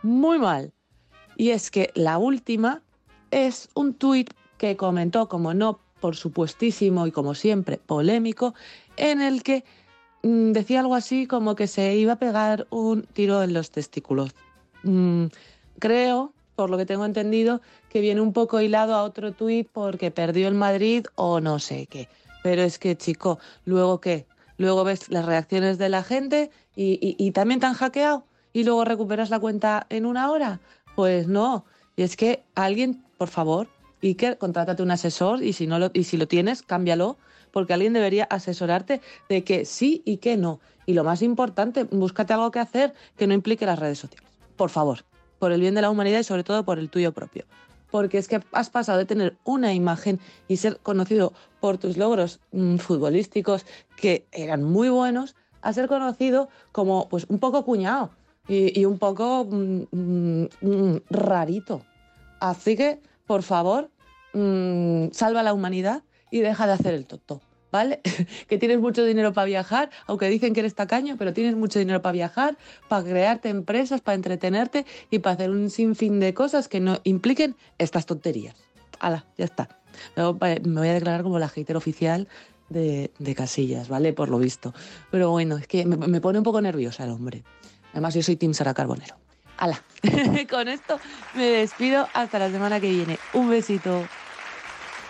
muy 0.02 0.38
mal. 0.38 0.72
Y 1.36 1.50
es 1.50 1.72
que 1.72 1.90
la 1.94 2.18
última 2.18 2.82
es 3.32 3.68
un 3.74 3.94
tuit 3.94 4.32
que 4.68 4.76
comentó, 4.78 5.28
como 5.28 5.52
no, 5.52 5.78
por 6.00 6.16
supuestísimo 6.16 7.06
y 7.06 7.12
como 7.12 7.34
siempre, 7.34 7.76
polémico, 7.76 8.54
en 8.96 9.20
el 9.20 9.42
que 9.42 9.62
mm, 10.22 10.52
decía 10.52 10.80
algo 10.80 10.94
así 10.94 11.26
como 11.26 11.54
que 11.54 11.66
se 11.66 11.94
iba 11.96 12.14
a 12.14 12.18
pegar 12.18 12.66
un 12.70 13.02
tiro 13.02 13.42
en 13.42 13.52
los 13.52 13.70
testículos. 13.70 14.30
Mm, 14.82 15.26
creo, 15.78 16.32
por 16.56 16.70
lo 16.70 16.78
que 16.78 16.86
tengo 16.86 17.04
entendido, 17.04 17.60
que 17.90 18.00
viene 18.00 18.22
un 18.22 18.32
poco 18.32 18.60
hilado 18.62 18.94
a 18.94 19.02
otro 19.02 19.32
tuit 19.32 19.68
porque 19.70 20.10
perdió 20.10 20.48
el 20.48 20.54
Madrid 20.54 21.04
o 21.14 21.40
no 21.40 21.58
sé 21.58 21.86
qué. 21.86 22.08
Pero 22.42 22.62
es 22.62 22.78
que, 22.78 22.96
chico, 22.96 23.38
¿luego 23.66 24.00
qué? 24.00 24.26
Luego 24.56 24.82
ves 24.84 25.10
las 25.10 25.26
reacciones 25.26 25.76
de 25.76 25.88
la 25.90 26.02
gente 26.02 26.50
y, 26.74 26.92
y- 27.02 27.16
y 27.18 27.32
también 27.32 27.60
te 27.60 27.66
han 27.66 27.74
hackeado 27.74 28.24
y 28.54 28.64
luego 28.64 28.84
recuperas 28.84 29.28
la 29.28 29.40
cuenta 29.40 29.86
en 29.90 30.06
una 30.06 30.30
hora. 30.30 30.60
Pues 30.94 31.26
no. 31.28 31.64
Y 31.96 32.02
es 32.02 32.16
que 32.16 32.44
alguien, 32.54 33.02
por 33.18 33.28
favor, 33.28 33.68
Iker, 34.04 34.38
contrátate 34.38 34.82
un 34.82 34.90
asesor 34.90 35.42
y 35.42 35.52
si, 35.52 35.66
no 35.66 35.78
lo, 35.78 35.90
y 35.92 36.04
si 36.04 36.16
lo 36.16 36.28
tienes, 36.28 36.62
cámbialo, 36.62 37.16
porque 37.50 37.72
alguien 37.72 37.92
debería 37.92 38.24
asesorarte 38.24 39.00
de 39.28 39.44
que 39.44 39.64
sí 39.64 40.02
y 40.04 40.18
que 40.18 40.36
no. 40.36 40.60
Y 40.86 40.94
lo 40.94 41.04
más 41.04 41.22
importante, 41.22 41.84
búscate 41.84 42.32
algo 42.32 42.50
que 42.50 42.58
hacer 42.58 42.94
que 43.16 43.26
no 43.26 43.34
implique 43.34 43.64
las 43.64 43.78
redes 43.78 43.98
sociales. 43.98 44.28
Por 44.56 44.70
favor, 44.70 45.04
por 45.38 45.52
el 45.52 45.60
bien 45.60 45.74
de 45.74 45.82
la 45.82 45.90
humanidad 45.90 46.20
y 46.20 46.24
sobre 46.24 46.44
todo 46.44 46.64
por 46.64 46.78
el 46.78 46.90
tuyo 46.90 47.12
propio. 47.12 47.44
Porque 47.90 48.18
es 48.18 48.28
que 48.28 48.42
has 48.52 48.70
pasado 48.70 48.98
de 48.98 49.04
tener 49.04 49.36
una 49.44 49.72
imagen 49.72 50.18
y 50.48 50.56
ser 50.56 50.78
conocido 50.78 51.32
por 51.60 51.78
tus 51.78 51.96
logros 51.96 52.40
mm, 52.52 52.76
futbolísticos 52.76 53.64
que 53.96 54.26
eran 54.32 54.64
muy 54.64 54.88
buenos 54.88 55.36
a 55.62 55.72
ser 55.72 55.88
conocido 55.88 56.48
como 56.72 57.08
pues 57.08 57.24
un 57.28 57.38
poco 57.38 57.64
cuñado 57.64 58.10
y, 58.48 58.84
un 58.84 58.98
poco 58.98 59.46
mm, 59.50 60.46
mm, 60.60 60.96
rarito. 61.08 61.82
Así 62.40 62.76
que, 62.76 63.00
por 63.26 63.42
favor, 63.42 63.90
mm, 64.34 65.12
salva 65.12 65.42
la 65.42 65.52
humanidad 65.52 66.02
y 66.30 66.40
deja 66.40 66.66
de 66.66 66.72
hacer 66.72 66.94
el 66.94 67.06
tonto, 67.06 67.40
¿vale? 67.70 68.00
que 68.48 68.58
tienes 68.58 68.80
mucho 68.80 69.04
dinero 69.04 69.32
para 69.32 69.46
viajar, 69.46 69.90
aunque 70.06 70.28
dicen 70.28 70.52
que 70.52 70.60
eres 70.60 70.74
tacaño, 70.74 71.16
pero 71.18 71.32
tienes 71.32 71.56
mucho 71.56 71.78
dinero 71.78 72.02
para 72.02 72.12
viajar, 72.12 72.58
para 72.88 73.04
crearte 73.04 73.48
empresas, 73.48 74.00
para 74.00 74.16
entretenerte 74.16 74.84
y 75.10 75.20
para 75.20 75.34
hacer 75.34 75.50
un 75.50 75.70
sinfín 75.70 76.20
de 76.20 76.34
cosas 76.34 76.68
que 76.68 76.80
no 76.80 77.00
impliquen 77.04 77.56
estas 77.78 78.06
tonterías. 78.06 78.54
Hala, 79.00 79.24
ya 79.38 79.44
está. 79.44 79.68
Eh, 80.16 80.60
me 80.64 80.80
voy 80.80 80.88
a 80.88 80.94
declarar 80.94 81.22
como 81.22 81.38
la 81.38 81.48
hater 81.48 81.76
oficial 81.76 82.28
de, 82.68 83.34
Casillas, 83.36 83.88
¿vale? 83.88 84.12
Por 84.12 84.28
lo 84.28 84.38
visto. 84.38 84.74
Pero 85.10 85.30
bueno, 85.30 85.56
es 85.58 85.66
que 85.66 85.84
me, 85.86 85.96
me 85.96 86.20
pone 86.20 86.38
un 86.38 86.44
poco 86.44 86.60
nerviosa 86.60 87.04
el 87.04 87.10
hombre. 87.10 87.44
Además, 87.92 88.14
yo 88.14 88.22
soy 88.22 88.36
Team 88.36 88.54
Sara 88.54 88.74
Carbonero. 88.74 89.16
¡Hala! 89.56 89.82
Con 90.50 90.68
esto 90.68 90.98
me 91.34 91.44
despido 91.44 92.08
hasta 92.12 92.38
la 92.38 92.50
semana 92.50 92.80
que 92.80 92.90
viene. 92.90 93.18
Un 93.34 93.50
besito. 93.50 94.04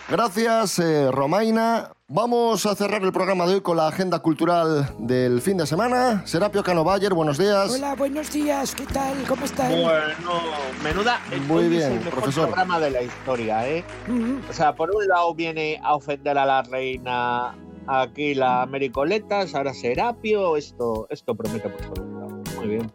Gracias, 0.09 0.77
eh, 0.79 1.09
Romaina. 1.11 1.91
Vamos 2.07 2.67
a 2.67 2.75
cerrar 2.75 3.03
el 3.03 3.11
programa 3.11 3.47
de 3.47 3.55
hoy 3.55 3.61
con 3.61 3.77
la 3.77 3.87
agenda 3.87 4.19
cultural 4.19 4.87
del 4.99 5.41
fin 5.41 5.57
de 5.57 5.65
semana. 5.65 6.21
Serapio 6.27 6.63
Cano 6.63 6.83
Bayer, 6.83 7.15
buenos 7.15 7.39
días. 7.39 7.71
Hola, 7.71 7.95
buenos 7.95 8.31
días, 8.31 8.75
¿qué 8.75 8.85
tal? 8.85 9.23
¿Cómo 9.27 9.45
están? 9.45 9.71
Bueno, 9.71 9.89
menuda. 10.83 11.19
Muy 11.47 11.57
hoy 11.57 11.63
es 11.63 11.69
bien, 11.71 11.91
el 11.93 11.97
mejor 11.99 12.13
profesor. 12.13 12.45
programa 12.45 12.79
de 12.79 12.91
la 12.91 13.01
historia, 13.01 13.67
¿eh? 13.67 13.83
O 14.47 14.53
sea, 14.53 14.75
por 14.75 14.91
un 14.95 15.07
lado 15.07 15.33
viene 15.33 15.79
a 15.83 15.95
ofender 15.95 16.37
a 16.37 16.45
la 16.45 16.61
reina 16.61 17.55
aquí 17.87 18.35
la 18.35 18.67
Mericoletas, 18.67 19.55
ahora 19.55 19.73
Serapio. 19.73 20.55
Esto, 20.55 21.07
esto 21.09 21.33
promete 21.33 21.67
por 21.67 21.81
todos 21.81 22.07
lados. 22.07 22.55
Muy 22.57 22.67
bien. 22.67 22.91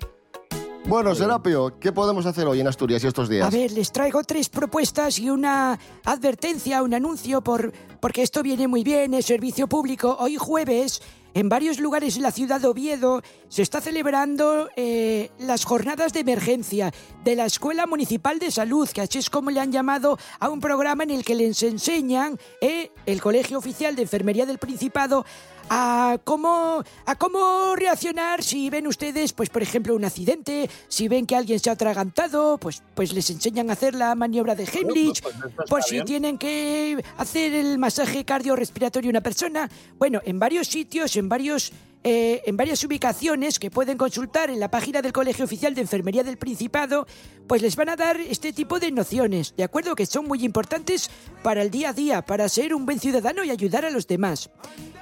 Bueno, 0.86 1.14
Serapio, 1.14 1.78
¿qué 1.78 1.92
podemos 1.92 2.26
hacer 2.26 2.46
hoy 2.46 2.60
en 2.60 2.66
Asturias 2.66 3.04
y 3.04 3.06
estos 3.06 3.28
días? 3.28 3.46
A 3.46 3.50
ver, 3.50 3.70
les 3.70 3.92
traigo 3.92 4.24
tres 4.24 4.48
propuestas 4.48 5.18
y 5.18 5.30
una 5.30 5.78
advertencia, 6.04 6.82
un 6.82 6.94
anuncio, 6.94 7.42
por, 7.42 7.72
porque 8.00 8.22
esto 8.22 8.42
viene 8.42 8.66
muy 8.66 8.82
bien, 8.82 9.14
es 9.14 9.26
servicio 9.26 9.68
público. 9.68 10.16
Hoy 10.18 10.36
jueves, 10.36 11.02
en 11.34 11.48
varios 11.48 11.78
lugares 11.78 12.16
de 12.16 12.22
la 12.22 12.32
ciudad 12.32 12.60
de 12.60 12.66
Oviedo, 12.66 13.22
se 13.48 13.62
está 13.62 13.80
celebrando 13.80 14.68
eh, 14.74 15.30
las 15.38 15.64
jornadas 15.64 16.12
de 16.12 16.20
emergencia 16.20 16.92
de 17.22 17.36
la 17.36 17.44
Escuela 17.44 17.86
Municipal 17.86 18.38
de 18.38 18.50
Salud, 18.50 18.88
que 18.88 19.02
así 19.02 19.18
es 19.18 19.30
como 19.30 19.50
le 19.50 19.60
han 19.60 19.70
llamado 19.70 20.18
a 20.40 20.48
un 20.48 20.60
programa 20.60 21.04
en 21.04 21.10
el 21.10 21.24
que 21.24 21.34
les 21.34 21.62
enseñan 21.62 22.38
eh, 22.60 22.90
el 23.06 23.20
Colegio 23.20 23.58
Oficial 23.58 23.94
de 23.94 24.02
Enfermería 24.02 24.46
del 24.46 24.58
Principado 24.58 25.24
a 25.70 26.18
cómo, 26.24 26.82
a 27.06 27.14
cómo 27.14 27.76
reaccionar 27.76 28.42
si 28.42 28.68
ven 28.70 28.88
ustedes, 28.88 29.32
pues 29.32 29.48
por 29.48 29.62
ejemplo, 29.62 29.94
un 29.94 30.04
accidente, 30.04 30.68
si 30.88 31.06
ven 31.06 31.26
que 31.26 31.36
alguien 31.36 31.60
se 31.60 31.70
ha 31.70 31.74
atragantado, 31.74 32.58
pues, 32.58 32.82
pues 32.94 33.12
les 33.12 33.30
enseñan 33.30 33.70
a 33.70 33.74
hacer 33.74 33.94
la 33.94 34.14
maniobra 34.16 34.56
de 34.56 34.64
Heimlich, 34.64 35.22
pues 35.22 35.34
está 35.36 35.64
por 35.64 35.82
si 35.84 35.94
bien. 35.94 36.06
tienen 36.06 36.38
que 36.38 37.02
hacer 37.16 37.54
el 37.54 37.78
masaje 37.78 38.24
cardiorrespiratorio 38.24 39.10
a 39.10 39.12
una 39.12 39.20
persona. 39.20 39.70
Bueno, 39.96 40.20
en 40.24 40.38
varios 40.38 40.66
sitios, 40.66 41.16
en 41.16 41.28
varios... 41.28 41.72
eh, 42.02 42.42
en 42.46 42.56
varias 42.56 42.82
ubicaciones 42.82 43.58
que 43.58 43.70
pueden 43.70 43.98
consultar 43.98 44.48
en 44.48 44.58
la 44.58 44.70
página 44.70 45.02
del 45.02 45.12
Colegio 45.12 45.44
Oficial 45.44 45.74
de 45.74 45.82
Enfermería 45.82 46.24
del 46.24 46.38
Principado, 46.38 47.06
pues 47.46 47.60
les 47.60 47.76
van 47.76 47.90
a 47.90 47.96
dar 47.96 48.18
este 48.18 48.52
tipo 48.52 48.80
de 48.80 48.90
nociones, 48.90 49.54
¿de 49.56 49.64
acuerdo? 49.64 49.94
Que 49.94 50.06
son 50.06 50.26
muy 50.26 50.44
importantes 50.44 51.10
para 51.42 51.62
el 51.62 51.70
día 51.70 51.90
a 51.90 51.92
día, 51.92 52.22
para 52.22 52.48
ser 52.48 52.74
un 52.74 52.86
buen 52.86 53.00
ciudadano 53.00 53.44
y 53.44 53.50
ayudar 53.50 53.84
a 53.84 53.90
los 53.90 54.06
demás. 54.06 54.50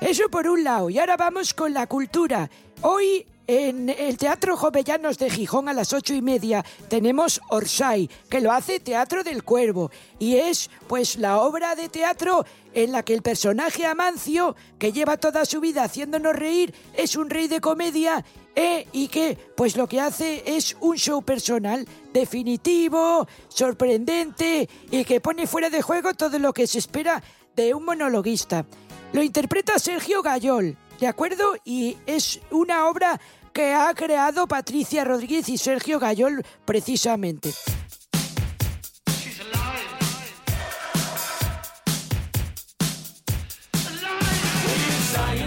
Eso 0.01 0.29
por 0.29 0.49
un 0.49 0.65
lado. 0.65 0.91
Y 0.91 0.99
ahora 0.99 1.17
vamos 1.17 1.55
con 1.55 1.73
la 1.73 1.87
cultura. 1.87 2.51
Hoy 2.83 3.27
en 3.49 3.89
el 3.89 4.19
Teatro 4.19 4.59
Jovellanos 4.59 5.17
de 5.17 5.31
Gijón 5.31 5.71
a 5.71 5.73
las 5.73 5.95
ocho 5.95 6.13
y 6.13 6.21
media 6.21 6.63
tenemos 6.89 7.41
Orsay, 7.49 8.09
que 8.29 8.43
lo 8.43 8.53
hace 8.53 8.79
Teatro 8.79 9.25
del 9.25 9.43
Cuervo. 9.43 9.91
Y 10.19 10.37
es, 10.37 10.69
pues, 10.87 11.17
la 11.17 11.41
obra 11.41 11.75
de 11.75 11.89
teatro 11.89 12.45
en 12.75 12.93
la 12.93 13.03
que 13.03 13.15
el 13.15 13.23
personaje 13.23 13.87
Amancio, 13.87 14.55
que 14.79 14.93
lleva 14.93 15.17
toda 15.17 15.47
su 15.47 15.61
vida 15.61 15.83
haciéndonos 15.83 16.37
reír, 16.37 16.75
es 16.95 17.17
un 17.17 17.31
rey 17.31 17.49
de 17.49 17.63
comedia 17.63 18.23
eh, 18.55 18.87
y 18.93 19.09
que, 19.09 19.39
pues, 19.57 19.77
lo 19.79 19.89
que 19.89 20.03
hace 20.03 20.43
es 20.45 20.77
un 20.81 20.97
show 20.97 21.23
personal 21.23 21.89
definitivo, 22.13 23.27
sorprendente 23.49 24.69
y 24.91 25.07
que 25.07 25.23
pone 25.23 25.47
fuera 25.47 25.71
de 25.71 25.81
juego 25.81 26.13
todo 26.13 26.39
lo 26.39 26.53
que 26.53 26.67
se 26.67 26.79
espera 26.79 27.23
de 27.57 27.73
un 27.73 27.87
monologuista. 27.87 28.67
Lo 29.15 29.23
interpreta 29.23 29.79
Sergio 29.79 30.21
Gayol, 30.21 30.77
¿de 31.01 31.07
acuerdo? 31.07 31.55
Y 31.65 31.97
es 32.05 32.41
una 32.51 32.89
obra 32.89 33.19
que 33.53 33.75
ha 33.75 33.93
creado 33.95 34.47
Patricia 34.47 35.05
Rodríguez 35.05 35.49
y 35.49 35.59
Sergio 35.59 35.99
Gayol 35.99 36.45
precisamente. 36.65 37.53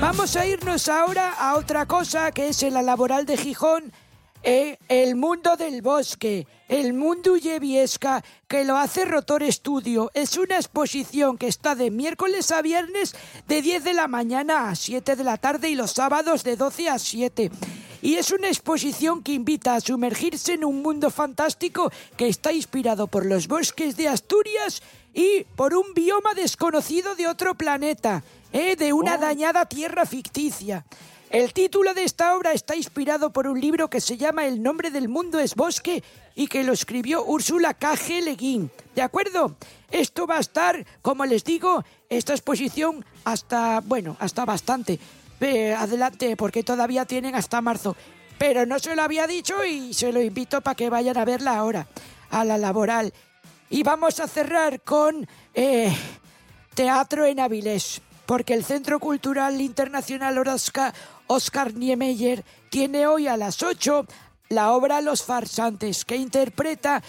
Vamos 0.01 0.35
a 0.35 0.45
irnos 0.47 0.89
ahora 0.89 1.31
a 1.33 1.55
otra 1.55 1.85
cosa 1.85 2.31
que 2.31 2.49
es 2.49 2.63
en 2.63 2.73
la 2.73 2.81
laboral 2.81 3.25
de 3.25 3.37
Gijón, 3.37 3.93
eh, 4.43 4.79
el 4.89 5.15
mundo 5.15 5.55
del 5.55 5.83
bosque, 5.83 6.47
el 6.67 6.93
mundo 6.93 7.37
Yeviesca, 7.37 8.23
que 8.47 8.65
lo 8.65 8.77
hace 8.77 9.05
Rotor 9.05 9.43
Estudio. 9.43 10.09
Es 10.15 10.37
una 10.37 10.55
exposición 10.55 11.37
que 11.37 11.47
está 11.47 11.75
de 11.75 11.91
miércoles 11.91 12.51
a 12.51 12.63
viernes 12.63 13.15
de 13.47 13.61
10 13.61 13.83
de 13.83 13.93
la 13.93 14.07
mañana 14.07 14.69
a 14.69 14.75
7 14.75 15.15
de 15.15 15.23
la 15.23 15.37
tarde 15.37 15.69
y 15.69 15.75
los 15.75 15.91
sábados 15.91 16.43
de 16.43 16.55
12 16.55 16.89
a 16.89 16.97
7. 16.97 17.51
Y 18.01 18.15
es 18.15 18.31
una 18.31 18.47
exposición 18.47 19.21
que 19.21 19.33
invita 19.33 19.75
a 19.75 19.81
sumergirse 19.81 20.53
en 20.53 20.65
un 20.65 20.81
mundo 20.81 21.11
fantástico 21.11 21.91
que 22.17 22.27
está 22.27 22.51
inspirado 22.51 23.07
por 23.07 23.25
los 23.25 23.47
bosques 23.47 23.95
de 23.95 24.07
Asturias 24.07 24.81
y 25.13 25.43
por 25.55 25.75
un 25.75 25.93
bioma 25.93 26.33
desconocido 26.33 27.15
de 27.15 27.27
otro 27.27 27.55
planeta, 27.55 28.23
¿eh? 28.53 28.75
de 28.75 28.93
una 28.93 29.17
dañada 29.17 29.65
tierra 29.65 30.05
ficticia. 30.05 30.85
El 31.29 31.53
título 31.53 31.93
de 31.93 32.03
esta 32.03 32.35
obra 32.35 32.51
está 32.51 32.75
inspirado 32.75 33.31
por 33.31 33.47
un 33.47 33.61
libro 33.61 33.89
que 33.89 34.01
se 34.01 34.17
llama 34.17 34.45
El 34.45 34.61
nombre 34.61 34.91
del 34.91 35.07
mundo 35.07 35.39
es 35.39 35.55
bosque 35.55 36.03
y 36.35 36.47
que 36.47 36.63
lo 36.65 36.73
escribió 36.73 37.23
Úrsula 37.23 37.73
K. 37.73 37.93
G. 37.93 38.21
Le 38.21 38.35
Guin. 38.35 38.69
¿De 38.95 39.01
acuerdo? 39.01 39.55
Esto 39.89 40.27
va 40.27 40.37
a 40.37 40.41
estar, 40.41 40.85
como 41.01 41.25
les 41.25 41.45
digo, 41.45 41.85
esta 42.09 42.33
exposición 42.33 43.05
hasta, 43.23 43.79
bueno, 43.79 44.17
hasta 44.19 44.43
bastante. 44.43 44.99
Eh, 45.41 45.73
adelante, 45.73 46.37
porque 46.37 46.61
todavía 46.61 47.05
tienen 47.05 47.33
hasta 47.33 47.61
marzo. 47.61 47.95
Pero 48.37 48.67
no 48.67 48.77
se 48.77 48.95
lo 48.95 49.01
había 49.01 49.25
dicho 49.25 49.65
y 49.65 49.91
se 49.93 50.11
lo 50.11 50.21
invito 50.21 50.61
para 50.61 50.75
que 50.75 50.89
vayan 50.89 51.17
a 51.17 51.25
verla 51.25 51.57
ahora, 51.57 51.87
a 52.29 52.45
la 52.45 52.59
laboral. 52.59 53.11
Y 53.69 53.81
vamos 53.81 54.19
a 54.19 54.27
cerrar 54.27 54.81
con 54.81 55.27
eh, 55.55 55.91
teatro 56.75 57.25
en 57.25 57.39
Avilés, 57.39 58.01
porque 58.27 58.53
el 58.53 58.63
Centro 58.63 58.99
Cultural 58.99 59.59
Internacional 59.59 60.37
Oscar, 60.47 60.93
Oscar 61.25 61.73
Niemeyer 61.73 62.45
tiene 62.69 63.07
hoy 63.07 63.27
a 63.27 63.35
las 63.35 63.63
8 63.63 64.05
la 64.49 64.73
obra 64.73 65.01
Los 65.01 65.23
Farsantes, 65.23 66.05
que 66.05 66.17
interpreta 66.17 67.01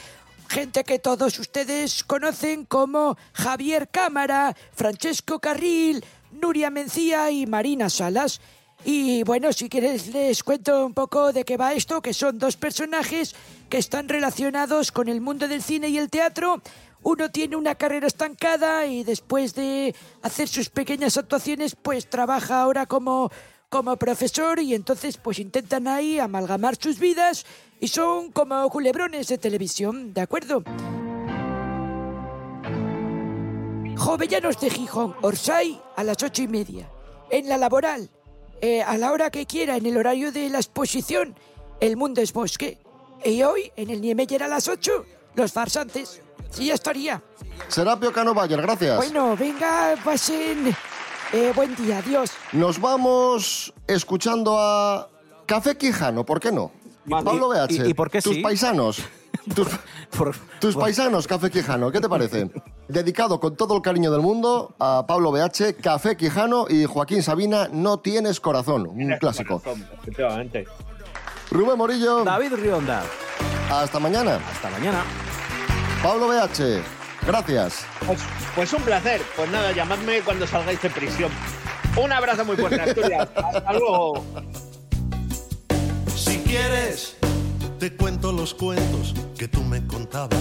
gente 0.49 0.85
que 0.85 0.99
todos 0.99 1.39
ustedes 1.39 2.05
conocen 2.05 2.65
como 2.65 3.17
Javier 3.33 3.89
Cámara, 3.89 4.55
Francesco 4.75 5.39
Carril, 5.39 6.05
Nuria 6.33 6.71
Mencía 6.71 7.31
y 7.31 7.47
Marina 7.47 7.89
Salas. 7.91 8.41
Y 8.85 9.23
bueno, 9.23 9.53
si 9.53 9.69
quieres 9.69 10.09
les 10.09 10.43
cuento 10.43 10.85
un 10.85 10.93
poco 10.93 11.33
de 11.33 11.45
qué 11.45 11.57
va 11.57 11.73
esto, 11.73 12.03
que 12.03 12.13
son 12.13 12.39
dos 12.39 12.57
personajes 12.57 13.35
que 13.69 13.79
están 13.79 14.09
relacionados 14.09 14.91
con 14.91 15.09
el 15.09 15.21
mundo 15.21 15.47
del 15.47 15.63
cine 15.63 15.89
y 15.89 15.99
el 15.99 16.11
teatro. 16.11 16.61
Uno 17.05 17.31
tiene 17.31 17.57
una 17.57 17.75
carrera 17.75 18.07
estancada 18.07 18.87
y 18.87 19.05
después 19.05 19.55
de 19.55 19.95
hacer 20.23 20.49
sus 20.49 20.69
pequeñas 20.69 21.17
actuaciones, 21.17 21.77
pues 21.81 22.09
trabaja 22.09 22.61
ahora 22.61 22.87
como, 22.87 23.31
como 23.69 23.97
profesor 23.97 24.61
y 24.61 24.75
entonces 24.75 25.17
pues 25.17 25.39
intentan 25.39 25.89
ahí 25.89 26.19
amalgamar 26.19 26.77
sus 26.77 26.99
vidas 26.99 27.45
y 27.81 27.89
son 27.89 28.31
como 28.31 28.69
culebrones 28.71 29.29
de 29.29 29.39
televisión, 29.39 30.15
¿de 30.15 30.21
acuerdo? 30.21 30.63
Jovellanos 33.97 34.59
de 34.61 34.71
Gijón, 34.71 35.15
Orsay, 35.23 35.81
a 35.97 36.05
las 36.05 36.23
ocho 36.23 36.43
y 36.43 36.49
media. 36.49 36.89
En 37.31 37.49
la 37.49 37.57
laboral, 37.59 38.11
eh, 38.61 38.83
a 38.83 38.97
la 38.99 39.13
hora 39.13 39.31
que 39.31 39.47
quiera, 39.47 39.77
en 39.77 39.87
el 39.87 39.97
horario 39.97 40.33
de 40.33 40.49
la 40.49 40.59
exposición, 40.59 41.35
El 41.81 41.97
Mundo 41.97 42.21
es 42.21 42.33
Bosque. 42.33 42.79
Y 43.25 43.43
hoy, 43.43 43.71
en 43.77 43.91
el 43.91 44.01
Niemeyer 44.01 44.43
a 44.43 44.49
las 44.49 44.69
ocho, 44.69 45.05
Los 45.35 45.53
Farsantes. 45.53 46.21
Sí, 46.51 46.67
ya 46.67 46.75
estaría. 46.75 47.23
Serapio 47.69 48.13
Cano 48.13 48.35
Bayer, 48.35 48.61
gracias. 48.61 48.97
Bueno, 48.97 49.37
venga, 49.37 49.95
pasen. 50.05 50.75
Eh, 51.33 51.53
buen 51.55 51.75
día, 51.77 51.99
adiós. 51.99 52.31
Nos 52.53 52.79
vamos 52.81 53.73
escuchando 53.87 54.57
a 54.59 55.09
Café 55.47 55.77
Quijano, 55.77 56.27
¿por 56.27 56.41
qué 56.41 56.53
no? 56.53 56.73
Pablo 57.09 57.49
BH, 57.49 57.87
y- 57.87 57.91
y 57.91 57.95
por 57.95 58.11
qué 58.11 58.21
tus 58.21 58.35
sí? 58.35 58.43
paisanos. 58.43 58.99
Tus, 59.55 59.69
tus 60.61 60.77
paisanos, 60.77 61.27
Café 61.27 61.51
Quijano, 61.51 61.91
¿qué 61.91 62.01
te 62.01 62.09
parece? 62.09 62.49
Dedicado 62.87 63.41
con 63.41 63.57
todo 63.57 63.77
el 63.77 63.83
cariño 63.83 64.13
del 64.13 64.21
mundo 64.21 64.75
a 64.79 65.05
Pablo 65.07 65.33
BH, 65.33 65.81
Café 65.83 66.17
Quijano 66.17 66.67
y 66.69 66.85
Joaquín 66.85 67.23
Sabina, 67.23 67.69
No 67.73 67.99
tienes 67.99 68.39
corazón, 68.39 68.87
un 68.87 69.17
clásico. 69.19 69.61
Efectivamente. 70.01 70.65
Rubén 71.51 71.77
Morillo. 71.77 72.25
David 72.25 72.55
Rionda. 72.55 73.03
Hasta 73.71 73.99
mañana. 73.99 74.39
Hasta 74.53 74.71
mañana. 74.71 75.03
Pablo 76.03 76.29
BH, 76.29 76.81
gracias. 77.27 77.85
Pues, 78.07 78.21
pues 78.55 78.73
un 78.73 78.83
placer. 78.83 79.21
Pues 79.37 79.51
nada, 79.51 79.73
llamadme 79.73 80.21
cuando 80.21 80.47
salgáis 80.47 80.81
de 80.83 80.91
prisión. 80.91 81.31
Un 81.97 82.13
abrazo 82.13 82.45
muy 82.45 82.57
fuerte, 82.57 82.81
Asturias. 82.81 83.29
Hasta 83.35 83.73
luego. 83.73 84.25
Si 86.15 86.39
quieres, 86.39 87.17
te 87.83 87.97
cuento 87.97 88.31
los 88.31 88.55
cuentos 88.55 89.13
que 89.37 89.49
tú 89.49 89.61
me 89.65 89.85
contabas. 89.89 90.39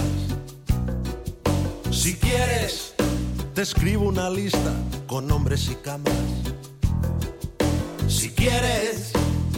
Si 1.90 2.14
quieres, 2.14 2.94
te 3.52 3.62
escribo 3.62 4.06
una 4.06 4.30
lista 4.30 4.72
con 5.08 5.26
nombres 5.26 5.68
y 5.68 5.74
camas. 5.74 6.14
Si 8.06 8.30
quieres, 8.30 9.10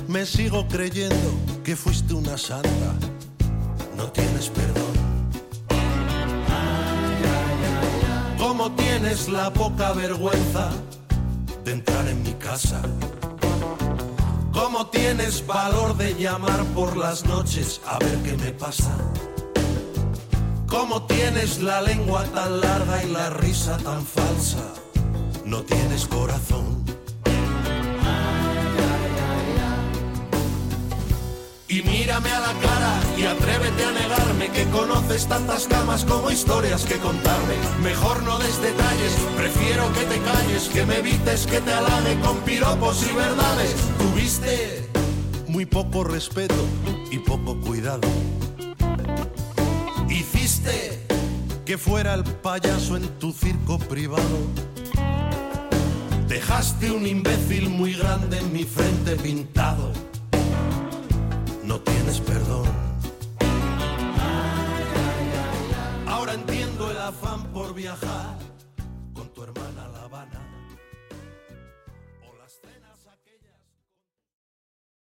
me 0.08 0.24
sigo 0.24 0.66
creyendo 0.66 1.30
que 1.62 1.76
fuiste 1.76 2.14
una 2.14 2.38
santa. 2.38 2.94
No 3.98 4.10
tienes 4.10 4.48
perdón. 4.48 4.94
¿Cómo 8.38 8.72
tienes 8.76 9.28
la 9.28 9.52
poca 9.52 9.92
vergüenza 9.92 10.70
de 11.66 11.72
entrar 11.72 12.08
en 12.08 12.22
mi 12.22 12.32
casa? 12.32 12.80
¿Cómo 14.54 14.86
tienes 14.86 15.44
valor 15.44 15.96
de 15.96 16.14
llamar 16.14 16.64
por 16.76 16.96
las 16.96 17.24
noches 17.24 17.80
a 17.84 17.98
ver 17.98 18.16
qué 18.22 18.36
me 18.36 18.52
pasa? 18.52 18.96
¿Cómo 20.68 21.02
tienes 21.06 21.60
la 21.60 21.82
lengua 21.82 22.22
tan 22.32 22.60
larga 22.60 23.02
y 23.02 23.10
la 23.10 23.30
risa 23.30 23.76
tan 23.78 24.06
falsa? 24.06 24.62
No 25.44 25.64
tienes 25.64 26.06
corazón. 26.06 26.73
Mírame 31.84 32.30
a 32.30 32.40
la 32.40 32.52
cara 32.60 33.00
y 33.16 33.24
atrévete 33.24 33.84
a 33.84 33.92
negarme 33.92 34.48
que 34.50 34.64
conoces 34.70 35.26
tantas 35.26 35.66
camas 35.66 36.04
como 36.04 36.30
historias 36.30 36.84
que 36.84 36.96
contarme. 36.98 37.54
Mejor 37.82 38.22
no 38.22 38.38
des 38.38 38.60
detalles, 38.60 39.12
prefiero 39.36 39.92
que 39.92 40.04
te 40.04 40.18
calles, 40.20 40.68
que 40.68 40.86
me 40.86 40.98
evites 40.98 41.46
que 41.46 41.60
te 41.60 41.72
halague 41.72 42.18
con 42.20 42.38
piropos 42.38 43.04
y 43.08 43.14
verdades. 43.14 43.74
Tuviste 43.98 44.88
muy 45.48 45.66
poco 45.66 46.04
respeto 46.04 46.66
y 47.10 47.18
poco 47.18 47.60
cuidado. 47.60 48.08
Hiciste 50.08 51.06
que 51.64 51.78
fuera 51.78 52.14
el 52.14 52.24
payaso 52.24 52.96
en 52.96 53.08
tu 53.18 53.32
circo 53.32 53.78
privado. 53.78 54.38
Dejaste 56.28 56.90
un 56.90 57.06
imbécil 57.06 57.68
muy 57.68 57.94
grande 57.94 58.38
en 58.38 58.52
mi 58.52 58.64
frente 58.64 59.16
pintado. 59.16 59.92
No 61.74 61.80
tienes 61.80 62.20
perdón. 62.20 62.68
Ahora 66.06 66.34
entiendo 66.34 66.88
el 66.88 66.98
afán 66.98 67.42
por 67.52 67.74
viajar 67.74 68.43